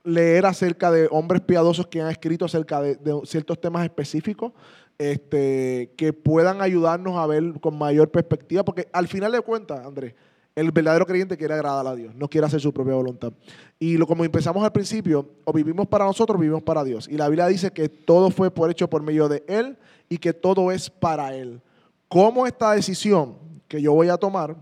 leer 0.04 0.48
acerca 0.48 0.90
de 0.90 1.08
hombres 1.12 1.42
piadosos 1.42 1.86
que 1.86 2.02
han 2.02 2.10
escrito 2.10 2.46
acerca 2.46 2.82
de, 2.82 2.96
de 2.96 3.22
ciertos 3.26 3.62
temas 3.62 3.84
específicos 3.84 4.52
este, 4.98 5.94
que 5.96 6.12
puedan 6.12 6.62
ayudarnos 6.62 7.18
a 7.18 7.28
ver 7.28 7.44
con 7.62 7.78
mayor 7.78 8.10
perspectiva, 8.10 8.66
porque 8.66 8.88
al 8.92 9.08
final 9.08 9.32
de 9.32 9.42
cuentas, 9.42 9.86
Andrés, 9.86 10.16
el 10.58 10.72
verdadero 10.72 11.06
creyente 11.06 11.38
quiere 11.38 11.54
agradar 11.54 11.86
a 11.86 11.94
Dios, 11.94 12.16
no 12.16 12.28
quiere 12.28 12.48
hacer 12.48 12.60
su 12.60 12.74
propia 12.74 12.96
voluntad. 12.96 13.32
Y 13.78 13.96
lo, 13.96 14.08
como 14.08 14.26
empezamos 14.26 14.64
al 14.64 14.72
principio, 14.72 15.30
o 15.46 15.54
vivimos 15.54 15.86
para 15.86 16.04
nosotros 16.04 16.36
o 16.36 16.42
vivimos 16.42 16.64
para 16.64 16.84
Dios. 16.84 17.08
Y 17.08 17.16
la 17.16 17.30
Biblia 17.30 17.46
dice 17.46 17.70
que 17.70 17.90
todo 17.90 18.32
fue 18.32 18.50
por 18.50 18.72
hecho 18.72 18.90
por 18.90 19.04
medio 19.04 19.30
de 19.30 19.44
Él 19.48 19.78
y 20.10 20.18
que 20.18 20.34
todo 20.34 20.72
es 20.72 20.90
para 20.90 21.36
Él. 21.36 21.62
¿Cómo 22.08 22.48
esta 22.48 22.72
decisión 22.72 23.36
que 23.68 23.80
yo 23.80 23.94
voy 23.94 24.10
a 24.10 24.18
tomar 24.18 24.56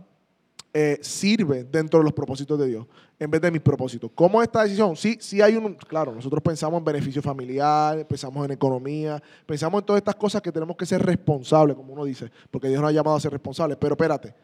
eh, 0.74 1.00
sirve 1.00 1.64
dentro 1.64 2.02
de 2.02 2.04
los 2.04 2.12
propósitos 2.12 2.60
de 2.60 2.68
Dios 2.68 2.86
en 3.18 3.32
vez 3.32 3.40
de 3.40 3.50
mis 3.50 3.62
propósitos? 3.62 4.12
¿Cómo 4.14 4.44
esta 4.44 4.64
decisión? 4.64 4.98
Sí, 4.98 5.18
sí 5.22 5.42
hay 5.42 5.56
un, 5.56 5.76
claro, 5.76 6.14
nosotros 6.14 6.44
pensamos 6.44 6.78
en 6.78 6.84
beneficio 6.84 7.22
familiar, 7.22 8.06
pensamos 8.06 8.44
en 8.44 8.52
economía, 8.52 9.24
pensamos 9.46 9.80
en 9.80 9.86
todas 9.86 10.02
estas 10.02 10.16
cosas 10.16 10.42
que 10.42 10.52
tenemos 10.52 10.76
que 10.76 10.86
ser 10.86 11.02
responsables, 11.02 11.78
como 11.78 11.94
uno 11.94 12.04
dice, 12.04 12.30
porque 12.52 12.68
Dios 12.68 12.82
nos 12.82 12.90
ha 12.90 12.94
llamado 12.94 13.16
a 13.16 13.20
ser 13.22 13.32
responsables. 13.32 13.78
Pero 13.78 13.94
espérate, 13.94 14.36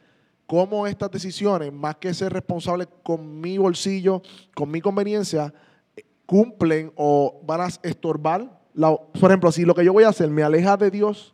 ¿cómo 0.51 0.85
estas 0.85 1.09
decisiones, 1.09 1.71
más 1.71 1.95
que 1.95 2.13
ser 2.13 2.33
responsables 2.33 2.89
con 3.03 3.39
mi 3.39 3.57
bolsillo, 3.57 4.21
con 4.53 4.69
mi 4.69 4.81
conveniencia, 4.81 5.53
cumplen 6.25 6.91
o 6.97 7.39
van 7.45 7.61
a 7.61 7.67
estorbar? 7.83 8.59
la- 8.73 8.95
por 8.97 9.29
ejemplo, 9.31 9.49
si 9.51 9.63
lo 9.65 9.73
que 9.75 9.83
yo 9.85 9.93
voy 9.93 10.03
a 10.03 10.09
hacer 10.09 10.29
me 10.29 10.43
aleja 10.43 10.75
de 10.75 10.91
Dios, 10.91 11.33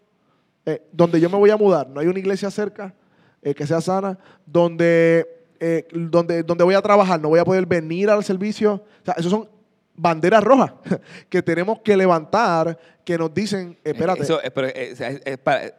eh, 0.68 0.82
donde 0.92 1.20
yo 1.20 1.30
me 1.32 1.38
voy 1.38 1.50
a 1.52 1.58
mudar, 1.58 1.88
no 1.90 2.00
hay 2.00 2.06
una 2.08 2.20
iglesia 2.20 2.50
cerca 2.52 2.94
eh, 3.42 3.54
que 3.56 3.66
sea 3.68 3.80
sana, 3.82 4.18
donde, 4.46 5.28
eh, 5.60 5.88
donde, 5.94 6.44
donde 6.44 6.64
voy 6.64 6.74
a 6.76 6.82
trabajar, 6.82 7.20
no 7.22 7.30
voy 7.30 7.40
a 7.40 7.46
poder 7.46 7.66
venir 7.66 8.10
al 8.10 8.24
servicio. 8.24 8.74
O 9.02 9.06
sea, 9.06 9.14
esos 9.18 9.32
son 9.32 9.48
banderas 9.96 10.44
rojas 10.44 10.74
que 11.30 11.42
tenemos 11.42 11.80
que 11.80 11.96
levantar, 11.98 12.78
que 13.06 13.18
nos 13.18 13.32
dicen, 13.34 13.78
espérate, 13.84 14.22
Eso, 14.24 14.42
es- 14.42 14.52
pero, 14.52 14.68
es- 14.68 15.00
es 15.02 15.38
para- 15.40 15.74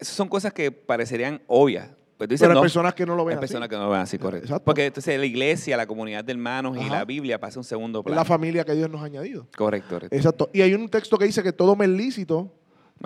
son 0.00 0.28
cosas 0.28 0.52
que 0.52 0.70
parecerían 0.72 1.40
obvias. 1.46 1.88
Pues 2.22 2.28
dices, 2.30 2.40
pero 2.42 2.52
hay 2.52 2.54
no, 2.56 2.60
personas 2.62 2.94
que 2.94 3.04
no 3.06 3.16
lo 3.16 3.24
ven 3.24 3.32
hay 3.38 3.38
así. 3.38 3.48
personas 3.52 3.68
que 3.68 3.74
no 3.76 3.84
lo 3.86 3.90
ven 3.90 4.00
así, 4.00 4.16
correcto. 4.18 4.46
Exacto. 4.46 4.64
Porque 4.64 4.86
entonces 4.86 5.18
la 5.18 5.26
iglesia, 5.26 5.76
la 5.76 5.86
comunidad 5.86 6.22
de 6.24 6.32
hermanos 6.32 6.76
y 6.76 6.80
Ajá. 6.80 6.98
la 6.98 7.04
Biblia 7.04 7.40
pasa 7.40 7.58
a 7.58 7.60
un 7.60 7.64
segundo 7.64 8.02
plano. 8.04 8.14
la 8.20 8.24
familia 8.24 8.64
que 8.64 8.74
Dios 8.74 8.88
nos 8.88 9.00
ha 9.02 9.06
añadido. 9.06 9.46
correcto, 9.56 9.88
correcto. 9.96 10.14
Exacto. 10.16 10.50
Y 10.52 10.60
hay 10.62 10.74
un 10.74 10.88
texto 10.88 11.18
que 11.18 11.24
dice 11.24 11.42
que 11.42 11.52
todo 11.52 11.74
me 11.74 11.84
es 11.86 11.90
lícito, 11.90 12.52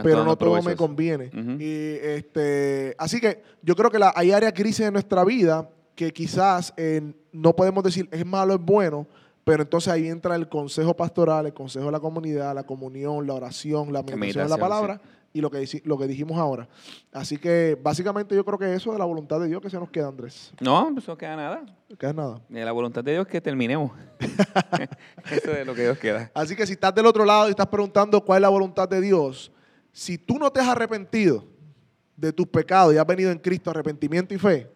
pero 0.03 0.23
no 0.25 0.37
todo 0.37 0.61
me 0.63 0.77
conviene. 0.77 1.31
Y 1.59 1.97
este, 2.07 2.95
así 2.99 3.21
que 3.21 3.43
yo 3.63 3.75
creo 3.75 3.91
que 3.91 3.99
la- 3.99 4.13
hay 4.15 4.33
áreas 4.33 4.53
grises 4.53 4.87
en 4.87 4.93
nuestra 4.93 5.25
vida 5.25 5.71
que 5.95 6.13
quizás 6.13 6.75
eh, 6.77 7.01
no 7.33 7.57
podemos 7.57 7.83
decir 7.83 8.07
es 8.13 8.27
malo, 8.27 8.53
es 8.55 8.61
bueno, 8.61 9.07
pero 9.45 9.63
entonces 9.63 9.91
ahí 9.93 10.09
entra 10.09 10.35
el 10.35 10.49
consejo 10.49 10.95
pastoral, 10.95 11.47
el 11.47 11.55
consejo 11.55 11.87
de 11.87 11.93
la 11.93 12.01
comunidad, 12.01 12.55
la 12.55 12.65
comunión, 12.65 13.27
la 13.27 13.33
oración, 13.35 13.93
la 13.93 14.03
meditación 14.03 14.45
de 14.45 14.51
la 14.51 14.59
palabra 14.59 15.01
y 15.37 15.41
lo 15.41 15.51
que, 15.51 15.59
dici- 15.59 15.83
lo 15.85 15.99
que 15.99 16.07
dijimos 16.07 16.39
ahora. 16.39 16.69
Así 17.13 17.37
que 17.37 17.79
básicamente 17.83 18.35
yo 18.35 18.45
creo 18.45 18.59
que 18.59 18.75
eso 18.75 18.93
es 18.93 18.99
la 18.99 19.05
voluntad 19.05 19.39
de 19.41 19.49
Dios 19.49 19.61
que 19.61 19.69
se 19.71 19.79
nos 19.79 19.91
queda, 19.91 20.09
Andrés. 20.09 20.53
No, 20.61 20.91
pues 20.95 21.07
no 21.07 21.17
queda 21.17 21.37
nada. 21.37 21.67
No 21.89 21.97
queda 21.97 22.13
nada. 22.13 22.41
Eh, 22.51 22.65
La 22.65 22.73
voluntad 22.73 23.03
de 23.05 23.13
Dios 23.13 23.27
que 23.27 23.41
terminemos. 23.41 23.93
Eso 25.31 25.53
es 25.53 25.67
lo 25.67 25.75
que 25.75 25.83
Dios 25.83 25.99
queda. 25.99 26.31
Así 26.35 26.55
que 26.57 26.67
si 26.67 26.73
estás 26.73 26.95
del 26.95 27.07
otro 27.07 27.25
lado 27.25 27.47
y 27.49 27.51
estás 27.51 27.67
preguntando 27.67 28.21
cuál 28.25 28.39
es 28.39 28.43
la 28.43 28.49
voluntad 28.49 28.89
de 28.89 29.01
Dios, 29.01 29.53
si 29.93 30.19
tú 30.19 30.39
no 30.39 30.51
te 30.51 30.61
has 30.61 30.69
arrepentido 30.69 31.45
de 32.17 32.33
tus 32.33 32.47
pecados 32.47 32.95
y 32.95 32.99
has 32.99 33.07
venido 33.07 33.31
en 33.31 33.39
Cristo 33.39 33.71
arrepentimiento 33.71 34.35
y 34.35 34.39
fe, 34.39 34.71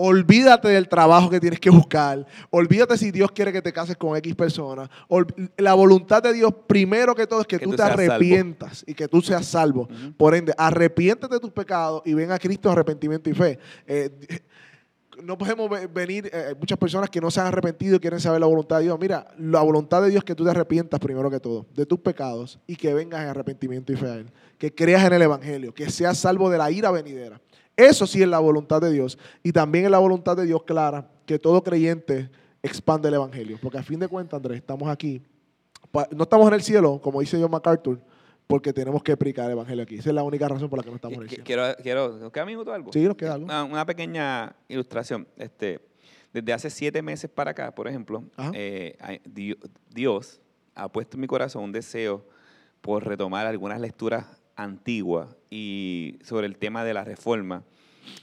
olvídate 0.00 0.68
del 0.68 0.88
trabajo 0.88 1.28
que 1.28 1.40
tienes 1.40 1.58
que 1.58 1.70
buscar, 1.70 2.24
olvídate 2.50 2.96
si 2.96 3.10
Dios 3.10 3.32
quiere 3.32 3.52
que 3.52 3.60
te 3.60 3.72
cases 3.72 3.96
con 3.96 4.16
X 4.16 4.34
persona. 4.36 4.88
La 5.56 5.74
voluntad 5.74 6.22
de 6.22 6.32
Dios, 6.32 6.52
primero 6.68 7.16
que 7.16 7.26
todo, 7.26 7.40
es 7.40 7.46
que, 7.48 7.58
Que 7.58 7.64
tú 7.64 7.70
tú 7.72 7.76
te 7.76 7.82
salvo. 7.82 8.00
arrepientas 8.00 8.84
y 8.86 8.94
que 8.94 9.08
tú 9.08 9.20
seas 9.20 9.44
salvo. 9.44 9.88
Por 10.16 10.36
ende, 10.36 10.54
arrepiéntete 10.56 11.34
de 11.34 11.40
tus 11.40 11.50
pecados 11.50 12.02
y 12.04 12.14
ven 12.14 12.30
a 12.30 12.38
Cristo 12.38 12.68
en 12.68 12.72
arrepentimiento 12.74 13.28
y 13.28 13.34
fe. 13.34 13.58
Eh, 13.88 14.10
no 15.24 15.36
podemos 15.36 15.68
ve- 15.68 15.88
venir, 15.88 16.30
eh, 16.32 16.54
muchas 16.60 16.78
personas 16.78 17.10
que 17.10 17.20
no 17.20 17.28
se 17.28 17.40
han 17.40 17.48
arrepentido 17.48 17.96
y 17.96 17.98
quieren 17.98 18.20
saber 18.20 18.40
la 18.40 18.46
voluntad 18.46 18.76
de 18.78 18.84
Dios. 18.84 18.96
Mira, 19.00 19.26
la 19.36 19.62
voluntad 19.62 20.00
de 20.02 20.10
Dios 20.10 20.18
es 20.20 20.24
que 20.24 20.36
tú 20.36 20.44
te 20.44 20.50
arrepientas 20.50 21.00
primero 21.00 21.28
que 21.28 21.40
todo 21.40 21.66
de 21.74 21.84
tus 21.86 21.98
pecados 21.98 22.60
y 22.68 22.76
que 22.76 22.94
vengas 22.94 23.22
en 23.22 23.28
arrepentimiento 23.30 23.92
y 23.92 23.96
fe 23.96 24.06
a 24.06 24.14
Él. 24.14 24.30
Que 24.58 24.72
creas 24.72 25.04
en 25.04 25.12
el 25.14 25.22
Evangelio, 25.22 25.74
que 25.74 25.90
seas 25.90 26.18
salvo 26.18 26.48
de 26.50 26.58
la 26.58 26.70
ira 26.70 26.92
venidera. 26.92 27.40
Eso 27.78 28.08
sí 28.08 28.20
es 28.20 28.28
la 28.28 28.40
voluntad 28.40 28.80
de 28.80 28.90
Dios. 28.90 29.16
Y 29.44 29.52
también 29.52 29.84
es 29.84 29.90
la 29.92 30.00
voluntad 30.00 30.36
de 30.36 30.44
Dios 30.44 30.64
clara 30.64 31.08
que 31.24 31.38
todo 31.38 31.62
creyente 31.62 32.28
expande 32.60 33.06
el 33.06 33.14
Evangelio. 33.14 33.56
Porque 33.62 33.78
a 33.78 33.84
fin 33.84 34.00
de 34.00 34.08
cuentas, 34.08 34.36
Andrés, 34.36 34.58
estamos 34.58 34.88
aquí. 34.88 35.22
No 36.10 36.24
estamos 36.24 36.48
en 36.48 36.54
el 36.54 36.62
cielo, 36.62 37.00
como 37.00 37.20
dice 37.20 37.40
John 37.40 37.52
MacArthur, 37.52 38.00
porque 38.48 38.72
tenemos 38.72 39.00
que 39.04 39.16
predicar 39.16 39.46
el 39.46 39.52
Evangelio 39.52 39.84
aquí. 39.84 39.94
Esa 39.94 40.08
es 40.08 40.14
la 40.14 40.24
única 40.24 40.48
razón 40.48 40.68
por 40.68 40.80
la 40.80 40.82
que 40.82 40.90
no 40.90 40.96
estamos 40.96 41.18
en 41.18 41.22
el 41.22 41.28
cielo. 41.28 41.44
Quiero, 41.44 41.62
quiero, 41.80 42.18
¿nos 42.18 42.32
queda 42.32 42.44
minuto 42.44 42.72
algo? 42.72 42.92
Sí, 42.92 43.04
nos 43.04 43.16
queda 43.16 43.34
algo. 43.34 43.44
Una, 43.44 43.62
una 43.62 43.86
pequeña 43.86 44.56
ilustración. 44.66 45.28
Este, 45.36 45.80
desde 46.32 46.52
hace 46.52 46.70
siete 46.70 47.00
meses 47.00 47.30
para 47.30 47.52
acá, 47.52 47.72
por 47.72 47.86
ejemplo, 47.86 48.24
eh, 48.54 48.98
Dios 49.88 50.40
ha 50.74 50.90
puesto 50.90 51.16
en 51.16 51.20
mi 51.20 51.28
corazón 51.28 51.62
un 51.62 51.72
deseo 51.72 52.26
por 52.80 53.06
retomar 53.06 53.46
algunas 53.46 53.80
lecturas 53.80 54.26
antiguas 54.56 55.37
y 55.50 56.18
sobre 56.22 56.46
el 56.46 56.56
tema 56.56 56.84
de 56.84 56.94
la 56.94 57.04
reforma 57.04 57.64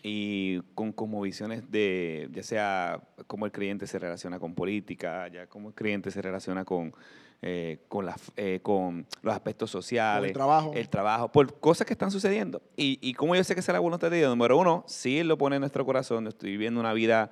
y 0.04 0.62
con 0.74 0.92
como 0.92 1.22
visiones 1.22 1.70
de, 1.72 2.30
ya 2.32 2.44
sea 2.44 3.02
cómo 3.28 3.46
el 3.46 3.52
creyente 3.52 3.88
se 3.88 4.00
relaciona 4.00 4.40
con 4.40 4.54
política, 4.54 5.28
ya 5.28 5.48
cómo 5.48 5.70
el 5.70 5.76
creyente 5.76 6.12
se 6.12 6.22
relaciona 6.22 6.66
con, 6.66 6.94
eh, 7.42 7.80
con, 7.88 8.06
las, 8.06 8.32
eh, 8.36 8.60
con 8.62 9.06
los 9.22 9.34
aspectos 9.34 9.70
sociales, 9.70 10.30
el 10.30 10.34
trabajo. 10.34 10.72
el 10.76 10.90
trabajo, 10.90 11.32
por 11.32 11.60
cosas 11.60 11.86
que 11.88 11.94
están 11.94 12.12
sucediendo. 12.12 12.62
Y, 12.76 13.00
y 13.02 13.14
cómo 13.14 13.36
yo 13.36 13.44
sé 13.44 13.54
que 13.54 13.60
es 13.60 13.68
la 13.68 13.80
voluntad 13.80 14.12
de 14.12 14.18
Dios, 14.18 14.30
número 14.30 14.58
uno, 14.58 14.84
sí 14.88 15.20
Él 15.20 15.28
lo 15.28 15.38
pone 15.38 15.56
en 15.56 15.62
nuestro 15.62 15.86
corazón, 15.86 16.28
estoy 16.28 16.52
viviendo 16.52 16.80
una 16.80 16.94
vida, 16.94 17.32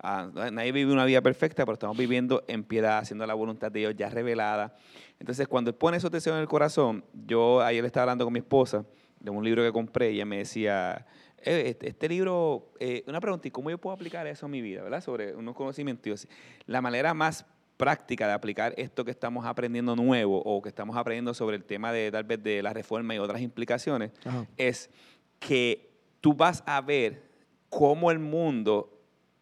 ah, 0.00 0.28
nadie 0.52 0.72
vive 0.72 0.92
una 0.92 1.04
vida 1.04 1.22
perfecta, 1.22 1.64
pero 1.64 1.74
estamos 1.74 1.96
viviendo 1.96 2.44
en 2.48 2.64
piedad, 2.64 2.98
haciendo 2.98 3.26
la 3.26 3.34
voluntad 3.34 3.70
de 3.70 3.80
Dios 3.80 3.94
ya 3.96 4.08
revelada. 4.08 4.74
Entonces, 5.18 5.46
cuando 5.46 5.70
Él 5.70 5.76
pone 5.76 5.96
esos 5.96 6.10
deseos 6.10 6.34
en 6.34 6.42
el 6.42 6.48
corazón, 6.48 7.04
yo 7.26 7.60
ayer 7.60 7.84
estaba 7.84 8.02
hablando 8.04 8.24
con 8.24 8.32
mi 8.32 8.40
esposa 8.40 8.84
de 9.22 9.30
un 9.30 9.44
libro 9.44 9.62
que 9.62 9.72
compré 9.72 10.10
y 10.10 10.16
ella 10.16 10.24
me 10.26 10.38
decía, 10.38 11.06
eh, 11.38 11.64
este, 11.66 11.88
este 11.88 12.08
libro, 12.08 12.72
eh, 12.80 13.04
una 13.06 13.20
pregunta, 13.20 13.48
¿y 13.48 13.50
cómo 13.50 13.70
yo 13.70 13.78
puedo 13.78 13.94
aplicar 13.94 14.26
eso 14.26 14.46
a 14.46 14.48
mi 14.48 14.60
vida? 14.60 14.82
¿verdad? 14.82 15.00
Sobre 15.02 15.34
unos 15.34 15.54
conocimientos. 15.54 16.28
La 16.66 16.80
manera 16.80 17.14
más 17.14 17.46
práctica 17.76 18.26
de 18.26 18.32
aplicar 18.32 18.74
esto 18.76 19.04
que 19.04 19.10
estamos 19.10 19.44
aprendiendo 19.46 19.96
nuevo 19.96 20.40
o 20.44 20.62
que 20.62 20.68
estamos 20.68 20.96
aprendiendo 20.96 21.34
sobre 21.34 21.56
el 21.56 21.64
tema 21.64 21.92
de 21.92 22.10
tal 22.10 22.24
vez 22.24 22.42
de 22.42 22.62
la 22.62 22.72
reforma 22.72 23.14
y 23.14 23.18
otras 23.18 23.40
implicaciones 23.40 24.12
Ajá. 24.24 24.46
es 24.56 24.90
que 25.38 25.90
tú 26.20 26.34
vas 26.34 26.62
a 26.66 26.80
ver 26.80 27.30
cómo 27.68 28.10
el 28.10 28.18
mundo, 28.18 29.00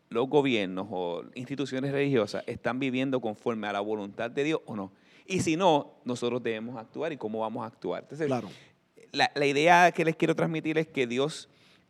los 0.09 0.29
gobiernos 0.29 0.87
o 0.91 1.25
instituciones 1.35 1.93
religiosas 1.93 2.45
están 2.47 2.79
viviendo 2.79 3.21
conforme 3.21 3.67
a 3.67 3.73
la 3.73 3.81
voluntad 3.81 4.31
de 4.31 4.45
Dios 4.45 4.61
o 4.67 4.77
no. 4.77 4.93
Y 5.27 5.41
si 5.41 5.57
no, 5.57 6.01
nosotros 6.05 6.43
debemos 6.43 6.77
actuar 6.77 7.13
y 7.13 7.17
cómo 7.17 7.41
vamos 7.41 7.63
a 7.63 7.67
actuar. 7.67 8.03
Entonces, 8.03 8.27
Claro. 8.27 8.49
La, 9.13 9.31
la 9.35 9.47
idea 9.47 9.93
que 9.93 10.05
les 10.05 10.17
quiero 10.17 10.35
transmitir 10.35 10.79
es 10.79 10.87
que 10.89 11.07
Dios, 11.07 11.49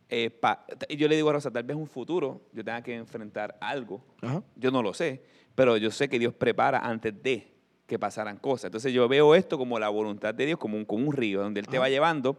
eh, 0.08 0.30
pa- 0.30 0.64
yo 0.88 1.08
le 1.08 1.16
digo 1.16 1.30
a 1.30 1.34
Rosa, 1.34 1.50
tal 1.50 1.62
vez 1.64 1.76
un 1.76 1.86
futuro 1.86 2.42
yo 2.52 2.64
tenga 2.64 2.82
que 2.82 2.94
enfrentar 2.94 3.56
algo, 3.60 4.04
Ajá. 4.22 4.42
yo 4.56 4.70
no 4.70 4.82
lo 4.82 4.92
sé, 4.94 5.22
pero 5.54 5.76
yo 5.76 5.90
sé 5.90 6.08
que 6.08 6.18
Dios 6.18 6.32
prepara 6.34 6.78
antes 6.78 7.14
de 7.22 7.52
que 7.86 7.98
pasaran 7.98 8.36
cosas. 8.36 8.66
Entonces 8.66 8.92
yo 8.92 9.08
veo 9.08 9.34
esto 9.34 9.58
como 9.58 9.78
la 9.78 9.88
voluntad 9.88 10.32
de 10.34 10.46
Dios, 10.46 10.58
como 10.58 10.76
un, 10.76 10.84
como 10.84 11.06
un 11.08 11.12
río, 11.14 11.42
donde 11.42 11.60
Él 11.60 11.66
te 11.66 11.78
va 11.78 11.88
llevando 11.88 12.36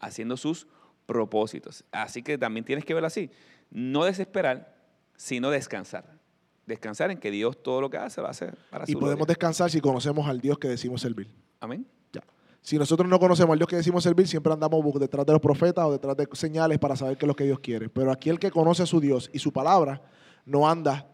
haciendo 0.00 0.36
sus 0.36 0.66
propósitos. 1.06 1.84
Así 1.92 2.22
que 2.22 2.38
también 2.38 2.64
tienes 2.64 2.84
que 2.84 2.94
verlo 2.94 3.06
así. 3.06 3.30
No 3.70 4.04
desesperar, 4.04 4.74
sino 5.16 5.50
descansar. 5.50 6.18
Descansar 6.66 7.10
en 7.10 7.18
que 7.18 7.30
Dios 7.30 7.62
todo 7.62 7.82
lo 7.82 7.90
que 7.90 7.98
hace 7.98 8.22
lo 8.22 8.28
hace 8.28 8.50
para 8.70 8.84
Y 8.88 8.92
su 8.92 8.98
podemos 8.98 9.18
gloria. 9.18 9.32
descansar 9.32 9.70
si 9.70 9.80
conocemos 9.82 10.26
al 10.26 10.40
Dios 10.40 10.58
que 10.58 10.68
decimos 10.68 11.02
servir. 11.02 11.28
Amén. 11.60 11.86
Si 12.64 12.78
nosotros 12.78 13.06
no 13.06 13.20
conocemos 13.20 13.52
al 13.52 13.58
Dios 13.58 13.68
que 13.68 13.76
decimos 13.76 14.02
servir, 14.02 14.26
siempre 14.26 14.50
andamos 14.50 14.82
detrás 14.98 15.26
de 15.26 15.32
los 15.32 15.42
profetas 15.42 15.84
o 15.84 15.92
detrás 15.92 16.16
de 16.16 16.26
señales 16.32 16.78
para 16.78 16.96
saber 16.96 17.18
qué 17.18 17.26
es 17.26 17.28
lo 17.28 17.36
que 17.36 17.44
Dios 17.44 17.60
quiere. 17.60 17.90
Pero 17.90 18.10
aquí 18.10 18.30
el 18.30 18.38
que 18.38 18.50
conoce 18.50 18.82
a 18.82 18.86
su 18.86 19.00
Dios 19.00 19.28
y 19.34 19.38
su 19.38 19.52
palabra 19.52 20.00
no 20.46 20.66
anda 20.66 21.06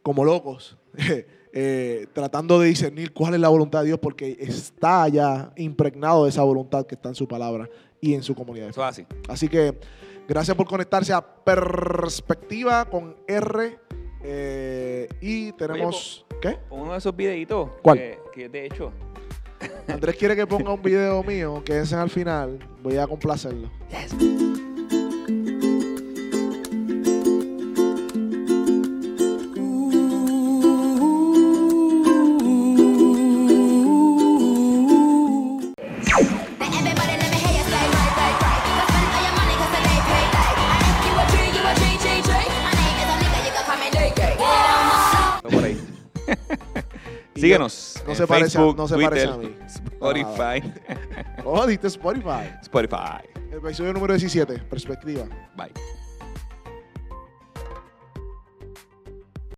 como 0.00 0.24
locos 0.24 0.78
eh, 1.52 2.06
tratando 2.14 2.58
de 2.58 2.68
discernir 2.68 3.12
cuál 3.12 3.34
es 3.34 3.40
la 3.40 3.50
voluntad 3.50 3.80
de 3.80 3.88
Dios 3.88 3.98
porque 3.98 4.38
está 4.40 5.06
ya 5.08 5.52
impregnado 5.56 6.24
de 6.24 6.30
esa 6.30 6.42
voluntad 6.44 6.86
que 6.86 6.94
está 6.94 7.10
en 7.10 7.14
su 7.14 7.28
palabra 7.28 7.68
y 8.00 8.14
en 8.14 8.22
su 8.22 8.34
comunidad. 8.34 8.70
Eso 8.70 8.80
es 8.80 8.88
así. 8.88 9.06
Así 9.28 9.50
que 9.50 9.78
gracias 10.26 10.56
por 10.56 10.66
conectarse 10.66 11.12
a 11.12 11.20
Perspectiva 11.20 12.86
con 12.86 13.16
R. 13.28 13.78
eh, 14.22 15.08
y 15.20 15.52
tenemos... 15.52 16.24
¿Qué? 16.40 16.58
Uno 16.70 16.92
de 16.92 16.98
esos 16.98 17.14
videitos 17.14 17.70
¿Cuál? 17.82 17.98
Que, 17.98 18.18
que 18.32 18.42
yo 18.42 18.50
te 18.50 18.62
he 18.62 18.66
hecho. 18.66 18.92
Andrés 19.88 20.16
quiere 20.16 20.36
que 20.36 20.46
ponga 20.46 20.72
un 20.72 20.82
video 20.82 21.22
mío, 21.22 21.62
que 21.64 21.80
es 21.80 21.92
al 21.92 22.10
final. 22.10 22.58
Voy 22.82 22.96
a 22.96 23.06
complacerlo. 23.06 23.70
Síguenos. 47.46 47.85
No 48.06 48.14
se 48.14 48.26
parece 48.26 48.58
a- 48.58 48.60
Facebook, 48.60 48.76
no 48.76 48.88
se 48.88 48.94
Twitter, 48.94 49.10
parece 49.10 49.28
a 49.28 49.36
mí. 49.36 49.56
Spotify. 49.66 50.72
Oh, 51.44 51.66
diste 51.66 51.86
Spotify. 51.88 52.50
Spotify. 52.62 53.26
Episodio 53.52 53.92
número 53.92 54.14
17, 54.14 54.58
Perspectiva. 54.68 55.24
Bye. 55.56 55.72